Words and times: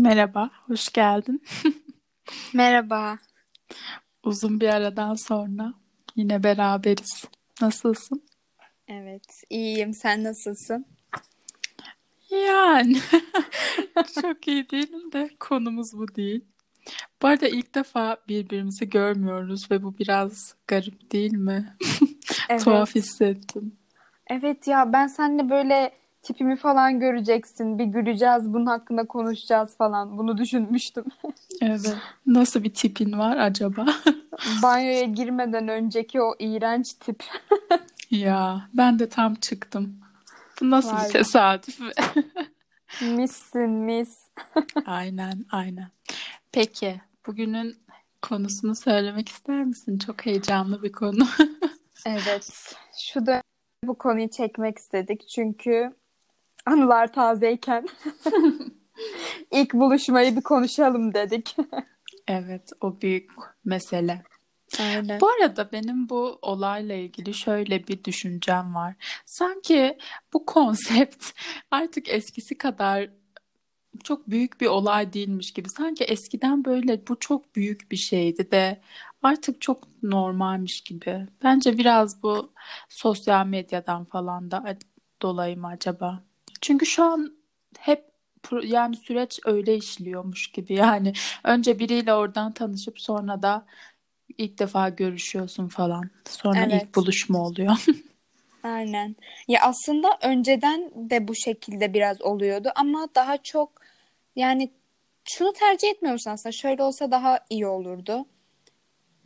Merhaba, 0.00 0.50
hoş 0.66 0.92
geldin. 0.92 1.42
Merhaba. 2.54 3.18
Uzun 4.22 4.60
bir 4.60 4.68
aradan 4.68 5.14
sonra 5.14 5.74
yine 6.16 6.42
beraberiz. 6.42 7.24
Nasılsın? 7.60 8.22
Evet, 8.88 9.42
iyiyim. 9.50 9.94
Sen 9.94 10.24
nasılsın? 10.24 10.86
Yani 12.30 12.98
çok 14.22 14.48
iyi 14.48 14.70
değilim 14.70 15.12
de 15.12 15.30
konumuz 15.40 15.92
bu 15.92 16.14
değil. 16.14 16.44
Bu 17.22 17.28
arada 17.28 17.48
ilk 17.48 17.74
defa 17.74 18.16
birbirimizi 18.28 18.90
görmüyoruz 18.90 19.70
ve 19.70 19.82
bu 19.82 19.98
biraz 19.98 20.54
garip 20.66 21.12
değil 21.12 21.32
mi? 21.32 21.76
Evet. 22.48 22.64
Tuhaf 22.64 22.94
hissettim. 22.94 23.76
Evet 24.26 24.66
ya 24.66 24.92
ben 24.92 25.06
seninle 25.06 25.50
böyle 25.50 25.92
tipimi 26.22 26.56
falan 26.56 27.00
göreceksin. 27.00 27.78
Bir 27.78 27.84
güleceğiz, 27.84 28.52
bunun 28.52 28.66
hakkında 28.66 29.06
konuşacağız 29.06 29.76
falan. 29.76 30.18
Bunu 30.18 30.38
düşünmüştüm. 30.38 31.04
Evet. 31.62 31.96
Nasıl 32.26 32.64
bir 32.64 32.74
tipin 32.74 33.18
var 33.18 33.36
acaba? 33.36 33.86
Banyoya 34.62 35.02
girmeden 35.02 35.68
önceki 35.68 36.20
o 36.20 36.34
iğrenç 36.38 36.92
tip. 36.92 37.24
Ya 38.10 38.68
ben 38.74 38.98
de 38.98 39.08
tam 39.08 39.34
çıktım. 39.34 39.96
Bu 40.60 40.70
nasıl 40.70 40.96
Vay 40.96 41.04
bir 41.04 41.12
tesadüf? 41.12 41.80
Missin 43.02 43.70
mis. 43.70 44.18
Aynen, 44.86 45.44
aynen. 45.52 45.88
Peki, 46.52 47.00
bugünün 47.26 47.76
konusunu 48.22 48.74
söylemek 48.74 49.28
ister 49.28 49.64
misin? 49.64 49.98
Çok 49.98 50.26
heyecanlı 50.26 50.82
bir 50.82 50.92
konu. 50.92 51.26
Evet. 52.06 52.74
Şu 52.98 53.26
da 53.26 53.42
bu 53.84 53.98
konuyu 53.98 54.30
çekmek 54.30 54.78
istedik. 54.78 55.28
Çünkü 55.28 55.92
anılar 56.66 57.12
tazeyken 57.12 57.86
ilk 59.50 59.74
buluşmayı 59.74 60.36
bir 60.36 60.42
konuşalım 60.42 61.14
dedik. 61.14 61.56
Evet, 62.28 62.70
o 62.80 63.00
büyük 63.00 63.30
mesele. 63.64 64.22
Aynen. 64.80 65.20
Bu 65.20 65.28
arada 65.28 65.72
benim 65.72 66.08
bu 66.08 66.38
olayla 66.42 66.94
ilgili 66.94 67.34
şöyle 67.34 67.86
bir 67.86 68.04
düşüncem 68.04 68.74
var. 68.74 68.94
Sanki 69.26 69.98
bu 70.32 70.46
konsept 70.46 71.26
artık 71.70 72.08
eskisi 72.08 72.58
kadar 72.58 73.10
çok 74.04 74.30
büyük 74.30 74.60
bir 74.60 74.66
olay 74.66 75.12
değilmiş 75.12 75.52
gibi. 75.52 75.68
Sanki 75.68 76.04
eskiden 76.04 76.64
böyle 76.64 77.06
bu 77.08 77.18
çok 77.20 77.56
büyük 77.56 77.90
bir 77.90 77.96
şeydi 77.96 78.50
de 78.50 78.80
artık 79.22 79.60
çok 79.60 80.02
normalmiş 80.02 80.80
gibi. 80.80 81.26
Bence 81.42 81.78
biraz 81.78 82.22
bu 82.22 82.52
sosyal 82.88 83.46
medyadan 83.46 84.04
falan 84.04 84.50
da 84.50 84.76
dolayı 85.22 85.58
mı 85.58 85.66
acaba? 85.66 86.29
Çünkü 86.60 86.86
şu 86.86 87.04
an 87.04 87.36
hep 87.78 88.10
yani 88.62 88.96
süreç 88.96 89.40
öyle 89.44 89.76
işliyormuş 89.76 90.52
gibi. 90.52 90.74
Yani 90.74 91.12
önce 91.44 91.78
biriyle 91.78 92.14
oradan 92.14 92.52
tanışıp 92.52 93.00
sonra 93.00 93.42
da 93.42 93.66
ilk 94.38 94.58
defa 94.58 94.88
görüşüyorsun 94.88 95.68
falan. 95.68 96.10
Sonra 96.28 96.66
ilk 96.66 96.72
Evet. 96.72 96.96
buluşma 96.96 97.38
oluyor. 97.38 97.86
Aynen. 98.62 99.16
Ya 99.48 99.60
aslında 99.62 100.18
önceden 100.22 100.90
de 100.94 101.28
bu 101.28 101.34
şekilde 101.34 101.94
biraz 101.94 102.22
oluyordu 102.22 102.72
ama 102.74 103.08
daha 103.14 103.36
çok 103.36 103.72
yani 104.36 104.70
şunu 105.24 105.52
tercih 105.52 105.88
etmiyor 105.88 106.12
musun 106.12 106.30
aslında? 106.30 106.52
Şöyle 106.52 106.82
olsa 106.82 107.10
daha 107.10 107.38
iyi 107.50 107.66
olurdu. 107.66 108.26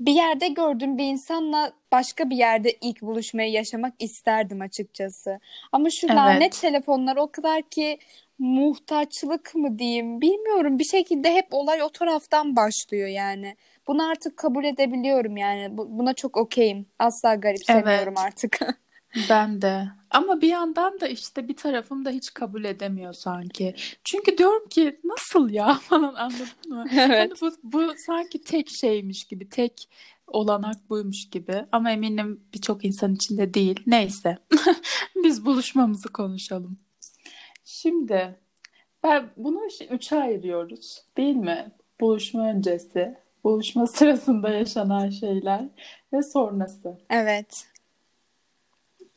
Bir 0.00 0.12
yerde 0.12 0.48
gördüğüm 0.48 0.98
bir 0.98 1.04
insanla 1.04 1.72
başka 1.94 2.30
bir 2.30 2.36
yerde 2.36 2.76
ilk 2.80 3.02
buluşmayı 3.02 3.52
yaşamak 3.52 3.94
isterdim 3.98 4.60
açıkçası. 4.60 5.40
Ama 5.72 5.90
şu 5.90 6.06
Evet. 6.06 6.16
lanet 6.16 6.60
telefonlar 6.60 7.16
o 7.16 7.30
kadar 7.32 7.62
ki 7.62 7.98
muhtaçlık 8.38 9.54
mı 9.54 9.78
diyeyim 9.78 10.20
bilmiyorum. 10.20 10.78
Bir 10.78 10.84
şekilde 10.84 11.34
hep 11.34 11.46
olay 11.50 11.82
o 11.82 11.88
taraftan 11.88 12.56
başlıyor 12.56 13.08
yani. 13.08 13.56
Bunu 13.86 14.08
artık 14.10 14.36
kabul 14.36 14.64
edebiliyorum 14.64 15.36
yani. 15.36 15.78
Bu- 15.78 15.98
Buna 15.98 16.14
çok 16.14 16.36
okeyim. 16.36 16.86
Asla 16.98 17.34
garipsemiyorum 17.34 18.14
Evet. 18.16 18.26
artık. 18.26 18.58
Ben 19.30 19.62
de. 19.62 19.84
Ama 20.10 20.40
bir 20.40 20.48
yandan 20.48 21.00
da 21.00 21.08
işte 21.08 21.48
bir 21.48 21.56
tarafım 21.56 22.04
da 22.04 22.10
hiç 22.10 22.34
kabul 22.34 22.64
edemiyor 22.64 23.12
sanki. 23.12 23.74
Çünkü 24.04 24.38
diyorum 24.38 24.68
ki 24.68 25.00
nasıl 25.04 25.50
ya 25.50 25.74
falan 25.82 26.14
anladın 26.14 26.48
mı? 26.68 26.84
Hani 26.90 27.12
Evet. 27.12 27.42
bu, 27.42 27.50
bu 27.62 27.94
sanki 28.06 28.40
tek 28.40 28.68
şeymiş 28.70 29.24
gibi, 29.24 29.48
tek 29.48 29.88
olanak 30.26 30.90
buymuş 30.90 31.30
gibi. 31.30 31.64
Ama 31.72 31.90
eminim 31.90 32.44
birçok 32.54 32.84
insan 32.84 33.14
için 33.14 33.38
de 33.38 33.54
değil. 33.54 33.80
Neyse. 33.86 34.38
Biz 35.24 35.46
buluşmamızı 35.46 36.12
konuşalım. 36.12 36.78
Şimdi 37.64 38.38
ben 39.02 39.30
bunu 39.36 39.60
üçe 39.90 40.20
ayırıyoruz, 40.20 41.04
değil 41.16 41.36
mi? 41.36 41.72
Buluşma 42.00 42.48
öncesi, 42.48 43.18
buluşma 43.44 43.86
sırasında 43.86 44.50
yaşanan 44.50 45.10
şeyler 45.10 45.68
ve 46.12 46.22
sonrası. 46.22 46.98
Evet. 47.10 47.66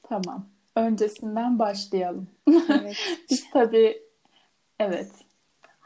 Tamam. 0.03 0.49
Öncesinden 0.75 1.59
başlayalım. 1.59 2.27
Evet. 2.47 2.97
Biz 3.29 3.49
tabii 3.51 4.01
evet 4.79 5.11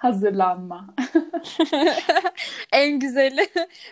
hazırlanma. 0.01 0.95
En 2.71 2.99
güzeli. 2.99 3.47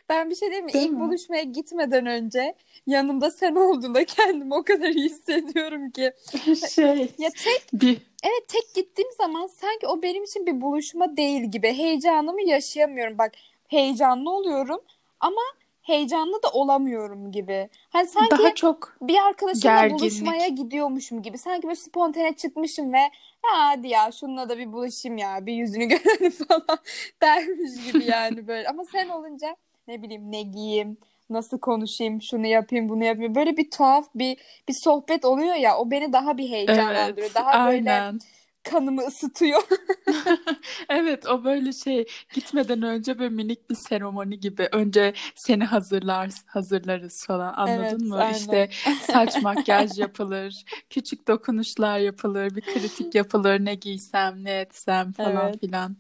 Ben 0.09 0.29
bir 0.29 0.35
şey 0.35 0.47
diyeyim 0.49 0.65
mi? 0.65 0.73
Değil 0.73 0.85
İlk 0.85 0.93
mi? 0.93 0.99
buluşmaya 0.99 1.43
gitmeden 1.43 2.05
önce 2.05 2.55
yanımda 2.87 3.31
sen 3.31 3.55
olduğunda 3.55 4.05
kendimi 4.05 4.55
o 4.55 4.63
kadar 4.63 4.87
iyi 4.89 5.05
hissediyorum 5.05 5.91
ki. 5.91 6.11
Şey 6.75 7.11
Ya 7.17 7.29
tek 7.29 7.67
bir 7.73 7.97
evet 8.23 8.47
tek 8.47 8.75
gittiğim 8.75 9.11
zaman 9.17 9.47
sanki 9.47 9.87
o 9.87 10.01
benim 10.01 10.23
için 10.23 10.45
bir 10.45 10.61
buluşma 10.61 11.17
değil 11.17 11.43
gibi. 11.43 11.67
Heyecanımı 11.73 12.41
yaşayamıyorum. 12.49 13.17
Bak 13.17 13.31
heyecanlı 13.67 14.31
oluyorum 14.31 14.79
ama 15.19 15.41
heyecanlı 15.89 16.43
da 16.43 16.49
olamıyorum 16.49 17.31
gibi. 17.31 17.69
Hani 17.89 18.07
sanki 18.07 18.31
daha 18.31 18.55
çok 18.55 18.95
bir 19.01 19.17
arkadaşımla 19.27 19.73
gerginlik. 19.73 20.01
buluşmaya 20.01 20.47
gidiyormuşum 20.47 21.21
gibi. 21.21 21.37
Sanki 21.37 21.63
böyle 21.63 21.75
spontane 21.75 22.33
çıkmışım 22.33 22.93
ve 22.93 23.01
hadi 23.41 23.87
ya 23.87 24.11
şununla 24.11 24.49
da 24.49 24.57
bir 24.57 24.73
buluşayım 24.73 25.17
ya 25.17 25.45
bir 25.45 25.53
yüzünü 25.53 25.85
görelim 25.87 26.31
falan 26.31 26.79
dermiş 27.21 27.91
gibi 27.91 28.05
yani 28.05 28.47
böyle. 28.47 28.69
Ama 28.69 28.83
sen 28.91 29.09
olunca 29.09 29.55
ne 29.87 30.01
bileyim 30.03 30.31
ne 30.31 30.41
giyeyim, 30.41 30.97
nasıl 31.29 31.59
konuşayım, 31.59 32.21
şunu 32.21 32.47
yapayım, 32.47 32.89
bunu 32.89 33.03
yapayım. 33.03 33.35
Böyle 33.35 33.57
bir 33.57 33.71
tuhaf 33.71 34.05
bir 34.15 34.37
bir 34.67 34.73
sohbet 34.83 35.25
oluyor 35.25 35.55
ya 35.55 35.77
o 35.77 35.91
beni 35.91 36.13
daha 36.13 36.37
bir 36.37 36.49
heyecanlandırıyor. 36.49 37.17
evet 37.17 37.35
Daha 37.35 37.67
böyle 37.67 37.91
aynen. 37.91 38.19
Kanımı 38.69 39.01
ısıtıyor. 39.01 39.61
Evet 40.89 41.25
o 41.27 41.43
böyle 41.43 41.73
şey 41.73 42.05
gitmeden 42.33 42.81
önce 42.81 43.19
böyle 43.19 43.29
minik 43.35 43.69
bir 43.69 43.75
seremoni 43.75 44.39
gibi 44.39 44.69
önce 44.71 45.13
seni 45.35 45.63
hazırlar 45.65 46.29
hazırlarız 46.45 47.25
falan 47.27 47.53
anladın 47.53 47.99
Evet, 47.99 47.99
mı? 48.01 48.17
aynen. 48.17 48.31
İşte 48.31 48.69
saç 49.01 49.41
makyaj 49.41 49.99
yapılır, 49.99 50.65
küçük 50.89 51.27
dokunuşlar 51.27 51.99
yapılır, 51.99 52.55
bir 52.55 52.61
kritik 52.61 53.15
yapılır 53.15 53.65
ne 53.65 53.75
giysem 53.75 54.43
ne 54.43 54.59
etsem 54.59 55.11
falan 55.13 55.51
Evet. 55.51 55.59
filan. 55.61 55.97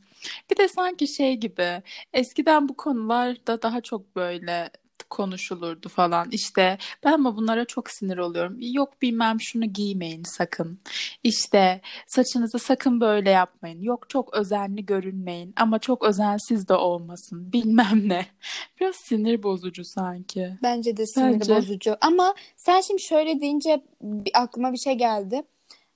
Bir 0.51 0.57
de 0.57 0.67
sanki 0.67 1.07
şey 1.07 1.35
gibi 1.37 1.81
eskiden 2.13 2.69
bu 2.69 2.77
konularda 2.77 3.61
daha 3.61 3.81
çok 3.81 4.15
böyle 4.15 4.69
konuşulurdu 5.09 5.89
falan. 5.89 6.27
İşte 6.31 6.77
ben 7.03 7.11
ama 7.13 7.35
bunlara 7.37 7.65
çok 7.65 7.89
sinir 7.89 8.17
oluyorum. 8.17 8.57
Yok 8.59 9.01
bilmem 9.01 9.41
şunu 9.41 9.65
giymeyin 9.65 10.23
sakın. 10.23 10.79
İşte 11.23 11.81
saçınızı 12.07 12.59
sakın 12.59 13.01
böyle 13.01 13.29
yapmayın. 13.29 13.81
Yok 13.81 14.09
çok 14.09 14.33
özenli 14.33 14.85
görünmeyin 14.85 15.53
ama 15.57 15.79
çok 15.79 16.03
özensiz 16.03 16.67
de 16.67 16.73
olmasın. 16.73 17.53
Bilmem 17.53 18.09
ne. 18.09 18.25
Biraz 18.79 18.95
sinir 18.95 19.43
bozucu 19.43 19.85
sanki. 19.85 20.57
Bence 20.63 20.97
de 20.97 21.05
sinir 21.05 21.33
Bence. 21.33 21.55
bozucu. 21.55 21.97
Ama 22.01 22.33
sen 22.57 22.81
şimdi 22.81 23.01
şöyle 23.01 23.41
deyince 23.41 23.83
aklıma 24.33 24.73
bir 24.73 24.77
şey 24.77 24.93
geldi. 24.93 25.43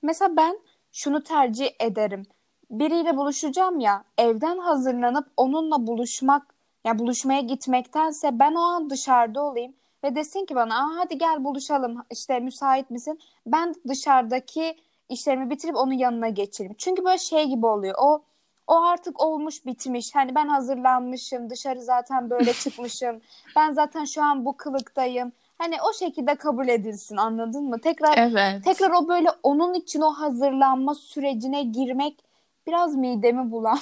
Mesela 0.01 0.37
ben 0.37 0.59
şunu 0.91 1.23
tercih 1.23 1.69
ederim. 1.79 2.25
Biriyle 2.69 3.17
buluşacağım 3.17 3.79
ya, 3.79 4.03
evden 4.17 4.57
hazırlanıp 4.57 5.27
onunla 5.37 5.87
buluşmak, 5.87 6.52
ya 6.83 6.99
buluşmaya 6.99 7.41
gitmektense 7.41 8.39
ben 8.39 8.55
o 8.55 8.59
an 8.61 8.89
dışarıda 8.89 9.43
olayım 9.43 9.73
ve 10.03 10.15
desin 10.15 10.45
ki 10.45 10.55
bana, 10.55 10.75
Aa, 10.75 10.97
hadi 10.97 11.17
gel 11.17 11.43
buluşalım, 11.43 11.97
işte 12.11 12.39
müsait 12.39 12.89
misin? 12.89 13.19
Ben 13.45 13.75
dışarıdaki 13.87 14.75
işlerimi 15.09 15.49
bitirip 15.49 15.75
onun 15.75 15.93
yanına 15.93 16.29
geçeyim. 16.29 16.73
Çünkü 16.77 17.05
böyle 17.05 17.17
şey 17.17 17.45
gibi 17.45 17.65
oluyor. 17.65 17.95
O 18.01 18.23
o 18.67 18.81
artık 18.81 19.21
olmuş 19.21 19.65
bitmiş. 19.65 20.15
Hani 20.15 20.35
ben 20.35 20.47
hazırlanmışım, 20.47 21.49
dışarı 21.49 21.81
zaten 21.81 22.29
böyle 22.29 22.53
çıkmışım. 22.63 23.21
Ben 23.55 23.71
zaten 23.71 24.05
şu 24.05 24.23
an 24.23 24.45
bu 24.45 24.57
kılıktayım. 24.57 25.31
Hani 25.57 25.75
o 25.89 25.93
şekilde 25.93 26.35
kabul 26.35 26.67
edilsin 26.67 27.17
anladın 27.17 27.63
mı? 27.63 27.79
Tekrar 27.81 28.17
Evet. 28.17 28.63
tekrar 28.63 28.91
o 28.91 29.07
böyle 29.07 29.29
onun 29.43 29.73
için 29.73 30.01
o 30.01 30.13
hazırlanma 30.13 30.95
sürecine 30.95 31.63
girmek 31.63 32.23
biraz 32.67 32.95
midemi 32.95 33.51
bulan. 33.51 33.79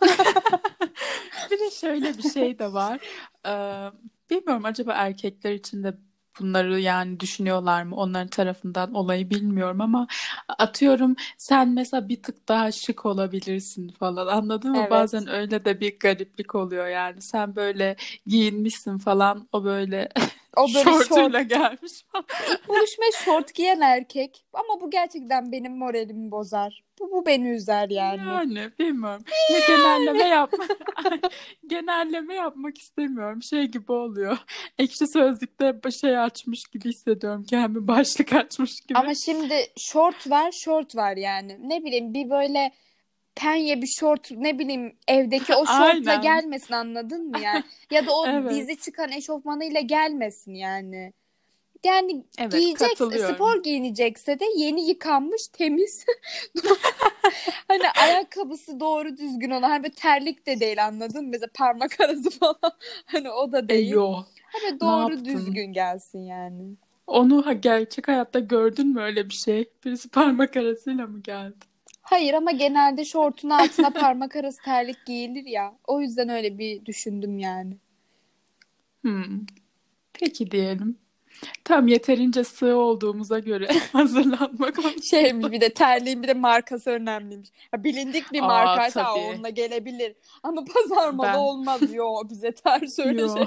Bir 1.50 1.58
de 1.58 1.70
şöyle 1.70 2.18
bir 2.18 2.22
şey 2.22 2.58
de 2.58 2.72
var. 2.72 3.00
Ee, 3.46 3.90
bilmiyorum 4.30 4.64
acaba 4.64 4.92
erkekler 4.92 5.52
için 5.52 5.84
de 5.84 5.98
bunları 6.40 6.80
yani 6.80 7.20
düşünüyorlar 7.20 7.82
mı 7.82 7.96
onların 7.96 8.28
tarafından 8.28 8.94
olayı 8.94 9.30
bilmiyorum 9.30 9.80
ama 9.80 10.06
atıyorum 10.58 11.16
sen 11.38 11.68
mesela 11.68 12.08
bir 12.08 12.22
tık 12.22 12.48
daha 12.48 12.72
şık 12.72 13.06
olabilirsin 13.06 13.88
falan 13.88 14.26
anladın 14.26 14.70
mı? 14.70 14.78
Evet. 14.80 14.90
Bazen 14.90 15.28
öyle 15.28 15.64
de 15.64 15.80
bir 15.80 15.98
gariplik 15.98 16.54
oluyor 16.54 16.86
yani 16.86 17.22
sen 17.22 17.56
böyle 17.56 17.96
giyinmişsin 18.26 18.98
falan 18.98 19.48
o 19.52 19.64
böyle 19.64 20.08
O 20.58 20.66
böyle 20.74 20.90
şort. 20.90 21.08
şortuyla 21.08 21.42
gelmiş 21.42 21.92
falan. 22.12 22.24
İlk 22.50 22.68
buluşmaya 22.68 23.10
şort 23.24 23.54
giyen 23.54 23.80
erkek. 23.80 24.44
Ama 24.52 24.80
bu 24.80 24.90
gerçekten 24.90 25.52
benim 25.52 25.76
moralimi 25.78 26.30
bozar. 26.30 26.84
Bu, 27.00 27.10
bu 27.12 27.26
beni 27.26 27.48
üzer 27.48 27.88
yani. 27.88 28.20
Yani 28.28 28.70
bilmiyorum. 28.78 29.22
Ya 29.52 29.58
genelleme 29.66 30.28
yapma. 30.28 30.64
genelleme 31.66 32.34
yapmak 32.34 32.78
istemiyorum. 32.78 33.42
Şey 33.42 33.64
gibi 33.64 33.92
oluyor. 33.92 34.38
Ekşi 34.78 35.06
Sözlük'te 35.12 35.90
şey 36.00 36.18
açmış 36.18 36.64
gibi 36.72 36.88
hissediyorum. 36.88 37.44
Kendimi 37.50 37.88
başlık 37.88 38.32
açmış 38.32 38.80
gibi. 38.80 38.98
Ama 38.98 39.14
şimdi 39.14 39.54
şort 39.76 40.30
var, 40.30 40.52
şort 40.64 40.96
var 40.96 41.16
yani. 41.16 41.58
Ne 41.60 41.84
bileyim 41.84 42.14
bir 42.14 42.30
böyle 42.30 42.72
penye 43.38 43.82
bir 43.82 43.86
şort 43.86 44.30
ne 44.30 44.58
bileyim 44.58 44.96
evdeki 45.08 45.54
o 45.54 45.66
şortla 45.78 46.14
gelmesin 46.14 46.74
anladın 46.74 47.30
mı 47.30 47.38
yani? 47.38 47.64
Ya 47.90 48.06
da 48.06 48.12
o 48.16 48.26
Evet. 48.28 48.50
dizi 48.50 48.80
çıkan 48.80 49.12
eşofmanıyla 49.12 49.80
gelmesin 49.80 50.54
yani. 50.54 51.12
Yani 51.84 52.24
Evet, 52.38 52.74
katılıyorum. 52.78 53.34
spor 53.34 53.62
giyinecekse 53.62 54.40
de 54.40 54.44
yeni 54.56 54.88
yıkanmış 54.88 55.48
temiz 55.48 56.04
hani 57.68 57.90
ayakkabısı 57.96 58.80
doğru 58.80 59.16
düzgün 59.16 59.50
olan 59.50 59.68
hani 59.70 59.90
terlik 59.90 60.46
de 60.46 60.60
değil 60.60 60.86
anladın 60.86 61.24
mı? 61.24 61.30
Mesela 61.30 61.50
parmak 61.54 62.00
arası 62.00 62.30
falan 62.30 62.72
hani 63.06 63.30
o 63.30 63.52
da 63.52 63.58
E, 63.58 63.68
değil. 63.68 63.90
yo. 63.90 64.14
Hani 64.52 64.80
doğru 64.80 65.24
düzgün 65.24 65.72
gelsin 65.72 66.18
yani. 66.18 66.74
Onu 67.06 67.46
ha, 67.46 67.52
gerçek 67.52 68.08
hayatta 68.08 68.38
gördün 68.38 68.86
mü 68.88 69.00
öyle 69.00 69.28
bir 69.28 69.34
şey? 69.34 69.70
Birisi 69.84 70.08
parmak 70.08 70.56
arasıyla 70.56 71.06
mı 71.06 71.20
geldi? 71.22 71.56
Hayır 72.10 72.34
ama 72.34 72.50
genelde 72.50 73.04
şortun 73.04 73.50
altına 73.50 73.90
parmak 73.90 74.36
arası 74.36 74.62
terlik 74.62 75.06
giyilir 75.06 75.46
ya. 75.46 75.74
O 75.86 76.00
yüzden 76.00 76.28
öyle 76.28 76.58
bir 76.58 76.84
düşündüm 76.84 77.38
yani. 77.38 77.76
Hmm. 79.02 79.46
Peki 80.12 80.50
diyelim. 80.50 80.98
Tam 81.64 81.88
yeterince 81.88 82.44
sığ 82.44 82.76
olduğumuza 82.76 83.38
göre 83.38 83.68
hazırlanma 83.92 84.72
konusunda. 84.72 85.02
Şeymiş 85.02 85.50
bir 85.50 85.60
de 85.60 85.74
terliğin 85.74 86.22
bir 86.22 86.28
de 86.28 86.34
markası 86.34 86.90
önemliymiş. 86.90 87.48
Ha, 87.70 87.84
bilindik 87.84 88.32
bir 88.32 88.42
Aa, 88.42 88.46
markaysa 88.46 89.04
tabii. 89.04 89.18
onunla 89.20 89.48
gelebilir. 89.48 90.14
Ama 90.42 90.64
pazar 90.64 91.10
malı 91.10 91.28
Ben- 91.28 91.34
olmaz. 91.34 91.80
Yo 91.94 92.06
bize 92.30 92.52
ters 92.52 92.98
öyle 93.06 93.20
Yo. 93.20 93.28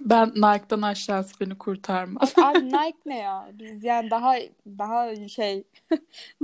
Ben 0.00 0.28
Nike'dan 0.28 0.82
aşağısı 0.82 1.40
beni 1.40 1.58
kurtarmaz. 1.58 2.32
Abi 2.36 2.66
Nike 2.66 2.98
ne 3.06 3.18
ya? 3.18 3.48
Biz 3.52 3.84
yani 3.84 4.10
daha 4.10 4.34
daha 4.66 5.28
şey 5.28 5.64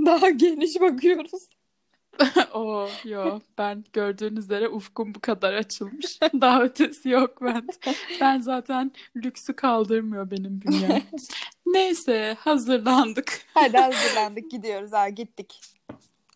daha 0.05 0.29
geniş 0.29 0.81
bakıyoruz. 0.81 1.49
Oo, 2.53 2.89
yo. 3.03 3.39
Ben 3.57 3.83
gördüğünüz 3.93 4.43
üzere 4.43 4.69
ufkum 4.69 5.15
bu 5.15 5.19
kadar 5.19 5.53
açılmış. 5.53 6.19
Daha 6.41 6.63
ötesi 6.63 7.09
yok 7.09 7.41
bende. 7.41 7.71
Ben 8.21 8.39
zaten 8.39 8.91
lüksü 9.15 9.53
kaldırmıyor 9.55 10.31
benim 10.31 10.61
bünyem. 10.61 11.03
Neyse 11.65 12.37
hazırlandık. 12.39 13.41
Hadi 13.53 13.77
hazırlandık 13.77 14.51
gidiyoruz 14.51 14.93
ha 14.93 15.09
gittik. 15.09 15.61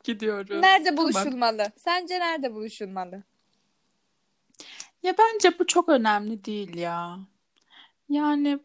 Gidiyoruz. 0.03 0.59
Nerede 0.61 0.89
Tamam. 0.89 1.03
buluşulmalı? 1.03 1.71
Sence 1.77 2.19
nerede 2.19 2.53
buluşulmalı? 2.53 3.23
Ya 5.03 5.15
bence 5.19 5.59
bu 5.59 5.67
çok 5.67 5.89
önemli 5.89 6.45
değil 6.45 6.77
ya. 6.77 7.19
Yani 8.09 8.59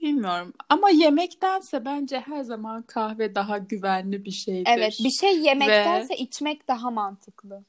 bilmiyorum. 0.00 0.52
Ama 0.68 0.90
yemektense 0.90 1.84
bence 1.84 2.20
her 2.20 2.42
zaman 2.42 2.82
kahve 2.82 3.34
daha 3.34 3.58
güvenli 3.58 4.24
bir 4.24 4.30
şeydir. 4.30 4.70
Evet 4.70 5.00
bir 5.04 5.10
şey 5.10 5.38
yemektense 5.38 6.16
içmek 6.16 6.68
daha 6.68 6.90
mantıklı. 6.90 7.64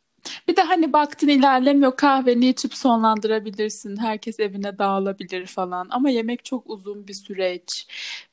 Bir 0.47 0.55
de 0.55 0.61
hani 0.61 0.93
baktın 0.93 1.27
ilerlemiyor 1.27 1.95
kahveni 1.95 2.49
içip 2.49 2.73
sonlandırabilirsin. 2.73 3.97
Herkes 3.97 4.39
evine 4.39 4.77
dağılabilir 4.77 5.45
falan. 5.45 5.87
Ama 5.89 6.09
yemek 6.09 6.45
çok 6.45 6.69
uzun 6.69 7.07
bir 7.07 7.13
süreç. 7.13 7.87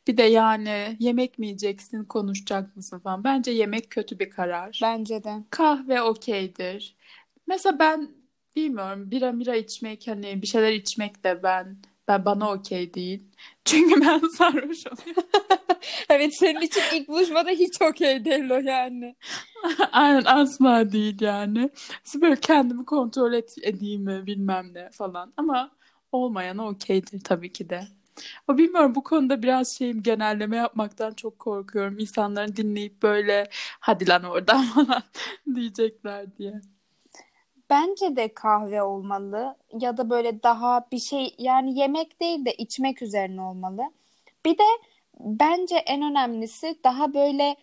Bir 0.06 0.16
de 0.16 0.22
yani 0.22 0.96
yemek 0.98 1.38
mi 1.38 1.46
yiyeceksin, 1.46 2.04
konuşacak 2.04 2.76
mısın 2.76 2.98
falan. 2.98 3.24
Bence 3.24 3.50
yemek 3.50 3.90
kötü 3.90 4.18
bir 4.18 4.30
karar. 4.30 4.80
Bence 4.82 5.24
de. 5.24 5.34
Kahve 5.50 6.02
okeydir. 6.02 6.96
Mesela 7.46 7.78
ben 7.78 8.08
bilmiyorum 8.56 9.10
bira 9.10 9.32
mira 9.32 9.56
içmek 9.56 10.08
hani 10.08 10.42
bir 10.42 10.46
şeyler 10.46 10.72
içmek 10.72 11.24
de 11.24 11.42
ben 11.42 11.76
ben 12.08 12.25
bana 12.25 12.52
okey 12.52 12.94
değil. 12.94 13.22
Çünkü 13.64 14.00
ben 14.00 14.20
sarhoş 14.38 14.87
oluyorum. 14.87 15.22
Evet 16.10 16.37
senin 16.38 16.60
için 16.60 16.82
ilk 16.94 17.08
buluşmada 17.08 17.50
hiç 17.50 17.82
okey 17.82 18.25
değil 18.25 18.50
o 18.50 18.54
yani. 18.58 19.16
Aynen 19.93 20.25
asla 20.25 20.93
değil 20.93 21.20
yani. 21.20 21.70
Böyle 22.14 22.37
kendimi 22.37 22.84
kontrol 22.84 23.32
et, 23.32 23.54
edeyim 23.62 24.02
mi 24.02 24.26
bilmem 24.26 24.75
ne 24.75 24.90
falan. 24.90 25.32
Ama 25.37 25.70
olmayana 26.12 26.69
okeydir 26.69 27.20
tabii 27.25 27.52
ki 27.52 27.70
de. 27.70 27.82
O 28.48 28.58
bilmiyorum 28.58 28.94
bu 28.94 29.02
konuda 29.02 29.43
biraz 29.43 29.78
şeyim 29.78 30.02
genelleme 30.02 30.56
yapmaktan 30.56 31.14
çok 31.14 31.38
korkuyorum. 31.38 31.98
İnsanların 31.98 32.56
dinleyip 32.56 33.02
böyle 33.02 33.48
hadi 33.81 34.08
lan 34.08 34.25
oradan 34.25 34.64
falan 34.64 35.02
diyecekler 35.55 36.37
diye. 36.38 36.60
Bence 37.72 38.16
de 38.16 38.34
kahve 38.34 38.82
olmalı 38.82 39.56
ya 39.80 39.96
da 39.96 40.10
böyle 40.10 40.42
daha 40.42 40.86
bir 40.92 40.98
şey 40.98 41.34
yani 41.38 41.78
yemek 41.78 42.20
değil 42.20 42.44
de 42.44 42.54
içmek 42.54 43.02
üzerine 43.02 43.42
olmalı. 43.42 43.82
Bir 44.46 44.58
de 44.58 44.62
bence 45.20 45.76
en 45.76 46.02
önemlisi 46.02 46.78
daha 46.84 47.14
böyle 47.14 47.56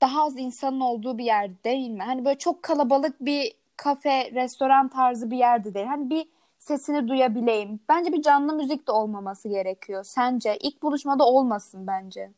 daha 0.00 0.24
az 0.24 0.38
insanın 0.38 0.80
olduğu 0.80 1.18
bir 1.18 1.24
yer 1.24 1.64
değil 1.64 1.90
mi? 1.90 2.02
Hani 2.02 2.24
böyle 2.24 2.38
çok 2.38 2.62
kalabalık 2.62 3.20
bir 3.20 3.52
kafe, 3.76 4.30
restoran 4.34 4.88
tarzı 4.88 5.30
bir 5.30 5.36
yerde 5.38 5.74
değil. 5.74 5.86
Hani 5.86 6.10
bir 6.10 6.28
sesini 6.58 7.08
duyabileyim. 7.08 7.80
Bence 7.88 8.12
bir 8.12 8.22
canlı 8.22 8.52
müzik 8.52 8.86
de 8.88 8.92
olmaması 8.92 9.48
gerekiyor. 9.48 10.04
Sence? 10.04 10.56
İlk 10.56 10.82
buluşmada 10.82 11.26
olmasın 11.26 11.86
bence. 11.86 12.30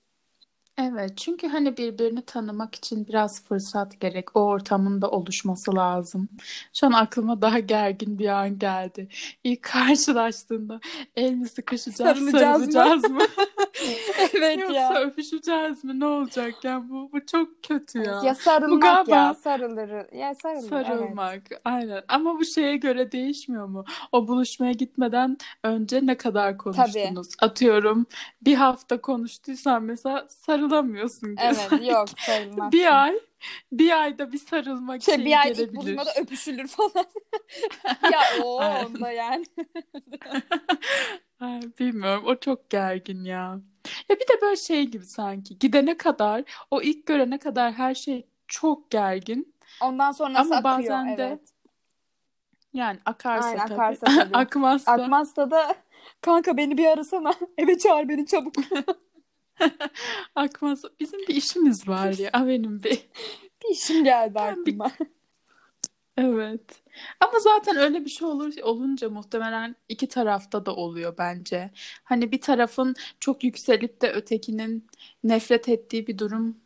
Evet, 0.81 1.17
çünkü 1.17 1.49
hani 1.49 1.77
birbirini 1.77 2.23
tanımak 2.23 2.75
için 2.75 3.07
biraz 3.09 3.45
fırsat 3.45 4.01
gerek. 4.01 4.37
O 4.37 4.41
ortamın 4.41 5.03
da 5.03 5.11
oluşması 5.11 5.75
lazım. 5.77 6.29
Şu 6.75 6.87
an 6.87 6.93
aklıma 6.93 7.43
daha 7.43 7.59
gergin 7.59 8.19
bir 8.19 8.29
an 8.29 8.59
geldi. 8.59 9.09
İlk 9.45 9.63
karşılaştığında 9.63 10.81
el 11.17 11.33
mi 11.33 11.49
sıkışacağız, 11.49 12.19
Sarılacağız 12.19 12.67
mı? 12.67 12.73
sarılacağız 12.73 13.11
mı? 13.11 13.19
Evet 14.35 14.59
Yoksa 14.59 14.75
ya. 14.75 15.01
öpüşeceğiz 15.01 15.85
mi? 15.85 16.01
Ne 16.01 16.05
olacak 16.07 16.65
ya? 16.65 16.83
Bu, 16.91 17.11
bu 17.13 17.27
çok 17.27 17.63
kötü 17.63 17.99
ya. 17.99 18.21
Ya 18.25 18.35
sarılmak 18.35 18.83
galiba- 19.07 19.11
ya 19.11 19.35
sarılır. 19.35 20.13
Ya 20.13 20.35
sarılır 20.35 20.73
evet. 20.73 20.87
Sarılmak, 20.87 21.43
aynen. 21.65 22.03
Ama 22.09 22.39
bu 22.39 22.45
şeye 22.45 22.77
göre 22.77 23.13
değişmiyor 23.13 23.67
mu? 23.67 23.85
O 24.13 24.29
buluşmaya 24.29 24.73
gitmeden 24.73 25.37
önce 25.65 26.07
ne 26.07 26.17
kadar 26.17 26.59
konuştunuz? 26.59 27.29
Atıyorum 27.41 28.07
bir 28.43 28.55
hafta 28.55 29.01
konuştuysan 29.01 29.83
mesela 29.83 30.27
sarılamıyorsun 30.69 31.37
Evet 31.41 31.89
yok 31.89 32.09
sarılmaz. 32.19 32.73
Bir 32.73 33.03
ay, 33.03 33.15
bir 33.73 34.01
ayda 34.01 34.33
bir 34.33 34.39
sarılmak 34.39 35.03
Şey 35.03 35.25
bir 35.25 35.41
ay 35.41 35.53
ilk 35.53 35.75
buluşmada 35.75 36.11
öpüşülür 36.21 36.69
falan. 36.69 37.07
ya 38.13 38.21
o 38.45 38.57
onda 38.87 39.13
yani. 39.13 39.45
Ay, 41.41 41.61
bilmiyorum, 41.79 42.25
o 42.27 42.37
çok 42.37 42.71
gergin 42.71 43.25
ya. 43.25 43.61
Ya 44.09 44.17
bir 44.17 44.29
de 44.29 44.41
böyle 44.43 44.57
şey 44.57 44.85
gibi 44.85 45.05
sanki 45.05 45.59
gidene 45.59 45.97
kadar, 45.97 46.45
o 46.71 46.83
ilk 46.83 47.07
görene 47.07 47.39
kadar 47.39 47.73
her 47.73 47.95
şey 47.95 48.27
çok 48.49 48.91
gergin. 48.91 49.55
Ondan 49.83 50.13
sonrası 50.13 50.41
Ama 50.41 50.71
akıyor 50.71 50.93
bazen 50.93 51.19
de 51.19 51.25
evet. 51.25 51.49
Yani 52.73 52.99
akarsa 53.07 53.49
Aynen, 53.49 53.67
tabii. 53.67 53.75
akarsa 53.75 54.07
tabii. 54.07 54.37
Akmazsa. 54.37 54.93
Akmazsa 54.93 55.51
da 55.51 55.75
kanka 56.21 56.57
beni 56.57 56.79
bir 56.79 56.87
arasana. 56.87 57.35
Eve 57.59 57.79
çağır 57.79 58.09
beni 58.09 58.27
çabuk. 58.27 58.55
Akmazsa. 60.35 60.89
Bizim 61.01 61.21
bir 61.21 61.35
işimiz 61.35 61.89
var 61.89 62.13
ya. 62.19 62.31
Benim 62.47 62.83
bir. 62.83 63.09
Bir 63.65 63.71
işim 63.73 64.05
geldi 64.05 64.35
bir- 64.35 64.41
aklıma. 64.41 64.91
Evet. 66.21 66.83
Ama 67.21 67.39
zaten 67.41 67.77
öyle 67.77 68.05
bir 68.05 68.11
şey 68.11 68.29
olur 68.29 68.53
olunca 68.63 69.11
muhtemelen 69.11 69.77
iki 69.89 70.09
tarafta 70.09 70.67
da 70.67 70.75
oluyor 70.75 71.15
bence. 71.19 71.71
Hani 72.05 72.33
bir 72.33 72.41
tarafın 72.41 72.95
çok 73.21 73.45
yükselip 73.45 74.03
de 74.03 74.13
ötekinin 74.13 74.87
nefret 75.25 75.69
ettiği 75.69 76.07
bir 76.07 76.19
durum 76.19 76.57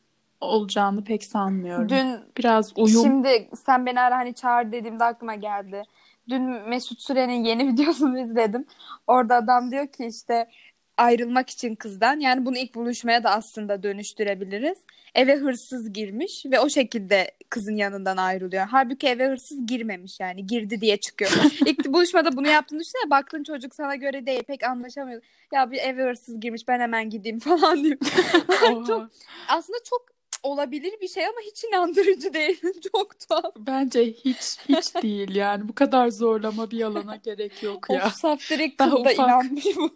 olacağını 0.40 1.04
pek 1.04 1.24
sanmıyorum. 1.24 1.88
Dün 1.88 2.20
Biraz 2.38 2.72
uyum. 2.78 3.02
şimdi 3.02 3.48
sen 3.66 3.86
beni 3.86 4.00
ara 4.00 4.16
hani 4.16 4.34
çağır 4.34 4.72
dediğimde 4.72 5.04
aklıma 5.04 5.34
geldi. 5.34 5.82
Dün 6.28 6.42
Mesut 6.68 7.00
Süren'in 7.00 7.44
yeni 7.44 7.68
videosunu 7.72 8.18
izledim. 8.20 8.66
Orada 9.06 9.34
adam 9.36 9.70
diyor 9.70 9.86
ki 9.86 10.06
işte 10.06 10.48
ayrılmak 10.96 11.50
için 11.50 11.74
kızdan. 11.74 12.20
Yani 12.20 12.46
bunu 12.46 12.58
ilk 12.58 12.74
buluşmaya 12.74 13.24
da 13.24 13.30
aslında 13.30 13.82
dönüştürebiliriz. 13.82 14.78
Eve 15.14 15.36
hırsız 15.36 15.92
girmiş 15.92 16.46
ve 16.46 16.60
o 16.60 16.68
şekilde 16.68 17.30
kızın 17.50 17.76
yanından 17.76 18.16
ayrılıyor. 18.16 18.66
Halbuki 18.70 19.08
eve 19.08 19.28
hırsız 19.28 19.66
girmemiş 19.66 20.20
yani 20.20 20.46
girdi 20.46 20.80
diye 20.80 20.96
çıkıyor. 20.96 21.30
İlk 21.66 21.86
buluşmada 21.86 22.36
bunu 22.36 22.48
yaptığını 22.48 22.80
düşünsene 22.80 23.10
baktın 23.10 23.42
çocuk 23.44 23.74
sana 23.74 23.94
göre 23.94 24.26
değil 24.26 24.42
pek 24.42 24.64
anlaşamıyor. 24.64 25.22
Ya 25.52 25.70
bir 25.70 25.78
eve 25.78 26.02
hırsız 26.02 26.40
girmiş 26.40 26.68
ben 26.68 26.80
hemen 26.80 27.10
gideyim 27.10 27.38
falan 27.38 27.84
diyor. 27.84 27.96
Çok 28.86 29.10
aslında 29.48 29.78
çok 29.90 30.12
olabilir 30.42 30.94
bir 31.00 31.08
şey 31.08 31.26
ama 31.26 31.40
hiç 31.46 31.64
inandırıcı 31.64 32.34
değil. 32.34 32.60
çok 32.92 33.28
tuhaf. 33.28 33.54
Bence 33.58 34.04
hiç 34.04 34.58
hiç 34.68 34.94
değil 35.02 35.34
yani 35.34 35.68
bu 35.68 35.74
kadar 35.74 36.08
zorlama 36.08 36.70
bir 36.70 36.78
yalana 36.78 37.16
gerek 37.16 37.62
yok 37.62 37.86
ya. 37.90 38.06
Of 38.06 38.14
saf 38.14 38.50
direkt 38.50 38.78
Daha 38.78 38.96
ufak. 38.96 39.14
inanmış 39.18 39.66
bu. 39.76 39.90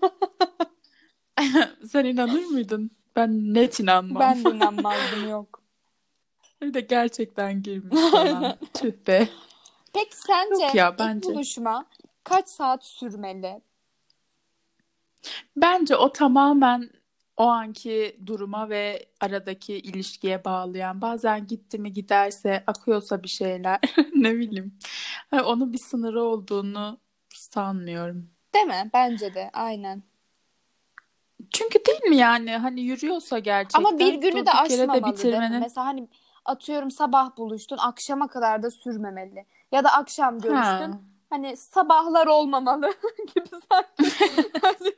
Sen 1.88 2.04
inanır 2.04 2.44
mıydın? 2.44 2.90
Ben 3.16 3.54
net 3.54 3.80
inanmam. 3.80 4.20
Ben 4.20 4.44
de 4.44 4.56
inanmazdım 4.56 5.28
yok. 5.30 5.62
Bir 6.62 6.74
de 6.74 6.80
gerçekten 6.80 7.62
girmiş 7.62 8.00
falan. 8.10 8.58
Tüh 8.74 8.92
be. 9.06 9.28
Peki 9.94 10.16
sence 10.16 10.64
Yok 10.64 10.74
ya, 10.74 10.90
ilk 10.90 10.98
bence. 10.98 11.28
buluşma 11.28 11.86
kaç 12.24 12.48
saat 12.48 12.84
sürmeli? 12.84 13.60
Bence 15.56 15.96
o 15.96 16.12
tamamen 16.12 16.90
o 17.36 17.46
anki 17.46 18.20
duruma 18.26 18.68
ve 18.68 19.08
aradaki 19.20 19.74
ilişkiye 19.74 20.44
bağlayan. 20.44 21.00
Bazen 21.00 21.46
gitti 21.46 21.78
mi 21.78 21.92
giderse 21.92 22.64
akıyorsa 22.66 23.22
bir 23.22 23.28
şeyler 23.28 23.80
ne 24.14 24.34
bileyim. 24.34 24.78
Hani 25.30 25.42
onun 25.42 25.72
bir 25.72 25.78
sınırı 25.78 26.22
olduğunu 26.22 27.00
sanmıyorum. 27.34 28.30
Değil 28.54 28.66
mi? 28.66 28.90
Bence 28.94 29.34
de 29.34 29.50
aynen. 29.52 30.02
Çünkü 31.56 31.84
değil 31.84 32.02
mi 32.02 32.16
yani 32.16 32.50
hani 32.56 32.80
yürüyorsa 32.80 33.38
gerçekten 33.38 33.78
Ama 33.78 33.98
bir 33.98 34.14
günü 34.14 34.40
de 34.40 34.46
de 34.46 34.50
aşmamalı 34.52 35.00
mi? 35.00 35.06
bitirmenin 35.06 35.60
Mesela 35.60 35.86
hani 35.86 36.08
atıyorum 36.44 36.90
sabah 36.90 37.36
buluştun, 37.36 37.76
akşama 37.80 38.28
kadar 38.28 38.62
da 38.62 38.70
sürmemeli. 38.70 39.46
Ya 39.72 39.84
da 39.84 39.92
akşam 39.92 40.40
görüştün, 40.40 40.92
Ha. 40.92 40.98
hani 41.30 41.56
sabahlar 41.56 42.26
olmamalı 42.26 42.92
gibi 43.34 43.48
sanki. 43.72 44.12
Hani 44.62 44.92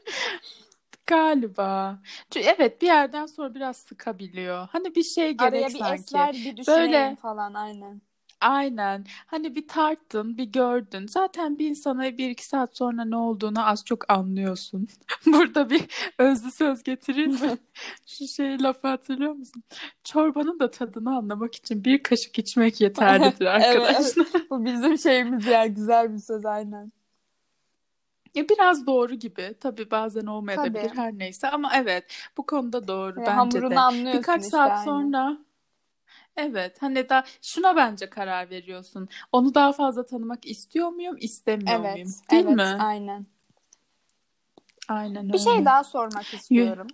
Galiba. 1.07 1.99
Çünkü 2.31 2.47
evet 2.59 2.83
bir 2.83 2.87
yerden 2.87 3.27
sonra 3.27 3.55
biraz 3.55 3.77
sıkabiliyor. 3.77 4.69
Hani 4.73 4.95
bir 4.95 5.03
şey 5.03 5.33
gerek 5.33 5.53
Araya 5.53 5.69
bir 5.69 5.79
sanki. 5.79 5.95
esver 5.95 6.35
bir 6.35 6.57
düşünelim 6.57 6.67
Böyle 6.91 7.17
falan 7.17 7.55
aynen. 7.55 8.01
Aynen. 8.41 9.05
Hani 9.27 9.55
bir 9.55 9.69
tarttın, 9.69 10.39
bir 10.39 10.45
gördün. 10.45 11.07
Zaten 11.07 11.59
bir 11.59 11.69
insana 11.69 12.19
bir 12.19 12.31
iki 12.31 12.47
saat 12.47 12.77
sonra 12.77 13.05
ne 13.05 13.17
olduğunu 13.17 13.69
az 13.69 13.85
çok 13.85 14.11
anlıyorsun. 14.11 14.89
Burada 15.27 15.71
bir 15.71 15.85
özlü 16.19 16.51
söz 16.51 16.83
getireyim 16.83 17.33
mi? 17.33 17.59
Şu 18.07 18.29
şey 18.29 18.63
lafı 18.63 18.89
hatırlıyor 18.89 19.33
musun? 19.33 19.63
Çorbanın 20.05 20.61
da 20.61 20.71
tadını 20.71 21.17
anlamak 21.17 21.55
için 21.55 21.85
bir 21.85 22.03
kaşık 22.03 22.39
içmek 22.39 22.81
yeterlidir 22.81 23.47
Evet, 23.51 23.77
arkadaşlar. 23.77 24.27
bu 24.51 24.65
bizim 24.65 24.99
şeyimiz 24.99 25.47
ya 25.47 25.67
güzel 25.67 26.13
bir 26.13 26.19
söz 26.19 26.47
aynen. 26.47 26.93
Ya 28.35 28.49
biraz 28.49 28.87
doğru 28.87 29.15
gibi. 29.15 29.55
Tabii 29.61 29.91
bazen 29.91 30.27
olmayabilir 30.27 30.89
Tabii. 30.89 30.99
her 30.99 31.19
neyse 31.19 31.49
ama 31.49 31.71
evet 31.77 32.05
bu 32.37 32.47
konuda 32.47 32.89
doğru 32.89 33.21
Ya 33.21 33.27
bence 33.27 33.63
de. 33.63 33.77
Birkaç 34.19 34.43
işte 34.43 34.51
saat 34.51 34.89
aynen. 34.89 35.48
Evet 36.39 36.83
hani 36.83 37.09
da 37.09 37.25
şuna 37.43 37.77
bence 37.77 38.11
karar 38.11 38.51
veriyorsun. 38.51 39.09
Onu 39.33 39.55
daha 39.55 39.73
fazla 39.73 40.07
tanımak 40.07 40.47
istiyor 40.47 40.89
muyum, 40.89 41.17
istemiyor 41.21 41.81
Evet, 41.81 41.93
muyum? 41.95 42.15
Değil 42.31 42.45
evet, 42.45 42.57
mi? 42.57 42.77
aynen. 42.79 43.27
Aynen 44.89 45.33
Bir 45.33 45.39
şey 45.39 45.53
öyle. 45.53 45.65
daha 45.65 45.85
sormak 45.85 46.35
istiyorum. 46.35 46.87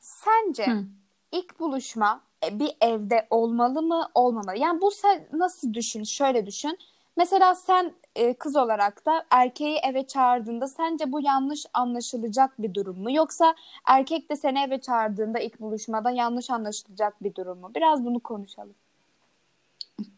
Sence 0.00 0.66
Hı. 0.70 0.84
ilk 1.32 1.60
buluşma 1.60 2.24
bir 2.52 2.70
evde 2.80 3.26
olmalı 3.30 3.82
mı, 3.82 4.10
olmamalı? 4.14 4.58
Yani 4.58 4.80
bu 4.80 4.90
sen 4.90 5.28
nasıl 5.32 5.74
düşün? 5.74 6.02
Şöyle 6.02 6.46
düşün. 6.46 6.78
Mesela 7.18 7.54
sen 7.54 7.94
e, 8.16 8.34
kız 8.34 8.56
olarak 8.56 9.06
da 9.06 9.24
erkeği 9.30 9.76
eve 9.76 10.06
çağırdığında 10.06 10.68
sence 10.68 11.12
bu 11.12 11.20
yanlış 11.20 11.66
anlaşılacak 11.72 12.62
bir 12.62 12.74
durum 12.74 12.98
mu? 12.98 13.12
Yoksa 13.12 13.54
erkek 13.86 14.30
de 14.30 14.36
seni 14.36 14.62
eve 14.62 14.80
çağırdığında 14.80 15.38
ilk 15.38 15.60
buluşmada 15.60 16.10
yanlış 16.10 16.50
anlaşılacak 16.50 17.22
bir 17.22 17.34
durum 17.34 17.58
mu? 17.58 17.70
Biraz 17.74 18.04
bunu 18.04 18.20
konuşalım. 18.20 18.74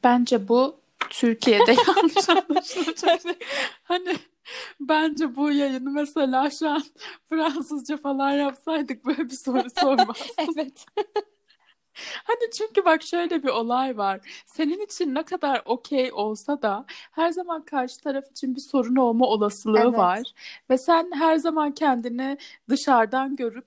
Bence 0.04 0.48
bu 0.48 0.76
Türkiye'de 1.10 1.74
yanlış 1.88 2.28
anlaşılacak. 2.28 3.20
Hani 3.82 4.16
bence 4.80 5.36
bu 5.36 5.50
yayını 5.50 5.90
mesela 5.90 6.50
şu 6.50 6.70
an 6.70 6.82
Fransızca 7.28 7.96
falan 7.96 8.30
yapsaydık 8.30 9.04
böyle 9.04 9.24
bir 9.24 9.36
soru 9.36 9.70
sormazdık. 9.80 10.56
Evet. 10.56 10.86
Hani 12.24 12.50
çünkü 12.58 12.84
bak 12.84 13.02
şöyle 13.02 13.42
bir 13.42 13.48
olay 13.48 13.96
var. 13.96 14.42
Senin 14.46 14.84
için 14.84 15.14
ne 15.14 15.22
kadar 15.22 15.62
okey 15.64 16.12
olsa 16.12 16.62
da 16.62 16.84
her 17.12 17.30
zaman 17.30 17.64
karşı 17.64 18.00
taraf 18.00 18.30
için 18.30 18.56
bir 18.56 18.60
sorun 18.60 18.96
olma 18.96 19.26
olasılığı 19.26 19.78
Evet. 19.78 19.98
var. 19.98 20.22
Ve 20.70 20.78
sen 20.78 21.10
her 21.14 21.36
zaman 21.36 21.72
kendini 21.74 22.38
dışarıdan 22.68 23.36
görüp 23.36 23.66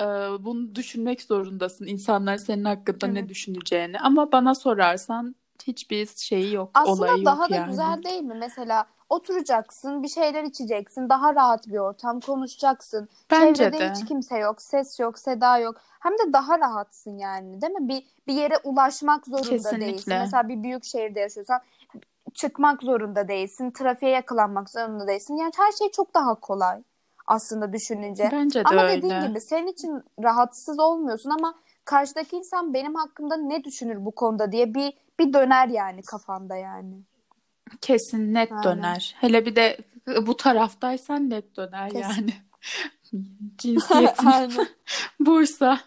e, 0.00 0.04
bunu 0.40 0.74
düşünmek 0.74 1.22
zorundasın. 1.22 1.86
İnsanlar 1.86 2.36
senin 2.36 2.64
hakkında 2.64 3.06
ne 3.06 3.18
Evet. 3.18 3.28
düşüneceğini. 3.28 3.98
Ama 4.00 4.32
bana 4.32 4.54
sorarsan 4.54 5.34
hiçbir 5.66 6.06
şeyi 6.16 6.52
yok, 6.54 6.70
Aslında 6.74 6.90
olayı 6.90 7.24
daha 7.24 7.42
yok 7.42 7.50
da 7.50 7.56
yani. 7.56 7.70
güzel 7.70 8.02
değil 8.02 8.22
mi? 8.22 8.34
Mesela 8.40 8.86
oturacaksın, 9.08 10.02
bir 10.02 10.08
şeyler 10.08 10.44
içeceksin, 10.44 11.08
daha 11.08 11.34
rahat 11.34 11.68
bir 11.68 11.78
ortam, 11.78 12.20
konuşacaksın. 12.20 13.08
Bence 13.30 13.64
Çevrede 13.64 13.78
de. 13.78 13.90
hiç 13.90 14.04
kimse 14.04 14.38
yok, 14.38 14.62
ses 14.62 15.00
yok, 15.00 15.18
seda 15.18 15.58
yok. 15.58 15.76
Hem 16.00 16.12
de 16.12 16.32
daha 16.32 16.58
rahatsın 16.58 17.18
yani, 17.18 17.62
değil 17.62 17.72
mi? 17.72 17.88
Bir 17.88 18.06
bir 18.26 18.34
yere 18.34 18.58
ulaşmak 18.64 19.26
zorunda 19.26 19.50
değilsin. 19.50 19.70
Kesinlikle. 19.70 20.18
Mesela 20.18 20.48
bir 20.48 20.62
büyük 20.62 20.84
şehirde 20.84 21.20
yaşıyorsan 21.20 21.60
çıkmak 22.34 22.82
zorunda 22.82 23.28
değilsin, 23.28 23.70
trafiğe 23.70 24.12
yakalanmak 24.12 24.70
zorunda 24.70 25.06
değilsin. 25.06 25.36
Yani 25.36 25.52
her 25.56 25.72
şey 25.72 25.90
çok 25.90 26.14
daha 26.14 26.34
kolay 26.34 26.82
aslında 27.26 27.72
düşününce. 27.72 28.28
Bence 28.32 28.60
de 28.60 28.68
Ama 28.68 28.82
öyle. 28.82 28.96
dediğin 28.96 29.28
gibi 29.28 29.40
senin 29.40 29.66
için 29.66 30.02
rahatsız 30.22 30.78
olmuyorsun 30.78 31.30
ama 31.30 31.54
karşıdaki 31.84 32.36
insan 32.36 32.74
benim 32.74 32.94
hakkımda 32.94 33.36
ne 33.36 33.64
düşünür 33.64 34.04
bu 34.04 34.10
konuda 34.10 34.52
diye 34.52 34.74
bir 34.74 34.92
bir 35.18 35.32
döner 35.32 35.68
yani 35.68 36.02
kafanda 36.02 36.56
yani. 36.56 36.94
Kesin 37.80 38.34
net 38.34 38.52
Aynen. 38.52 38.62
döner. 38.62 39.14
Hele 39.20 39.46
bir 39.46 39.56
de 39.56 39.78
bu 40.22 40.36
taraftaysan 40.36 41.30
net 41.30 41.56
döner 41.56 41.90
Kesin. 41.90 42.02
yani. 42.02 42.32
Cinsiyetin 43.58 44.26
Aynen. 44.26 44.66
buysa 45.20 45.80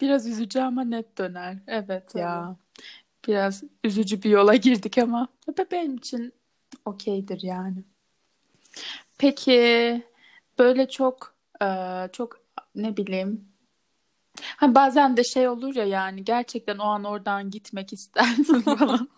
biraz 0.00 0.26
üzücü 0.26 0.60
ama 0.60 0.84
net 0.84 1.18
döner. 1.18 1.58
Evet 1.66 2.14
ya. 2.14 2.56
Biraz 3.26 3.62
üzücü 3.84 4.22
bir 4.22 4.30
yola 4.30 4.54
girdik 4.54 4.98
ama 4.98 5.28
benim 5.70 5.96
için 5.96 6.32
okeydir 6.84 7.40
yani. 7.42 7.84
Peki 9.18 10.02
böyle 10.58 10.88
çok 10.88 11.36
çok 12.12 12.40
ne 12.74 12.96
bileyim 12.96 13.48
Ha 14.56 14.74
bazen 14.74 15.16
de 15.16 15.24
şey 15.24 15.48
olur 15.48 15.74
ya 15.74 15.84
yani 15.84 16.24
gerçekten 16.24 16.78
o 16.78 16.84
an 16.84 17.04
oradan 17.04 17.50
gitmek 17.50 17.92
istersin 17.92 18.60
falan. 18.78 19.08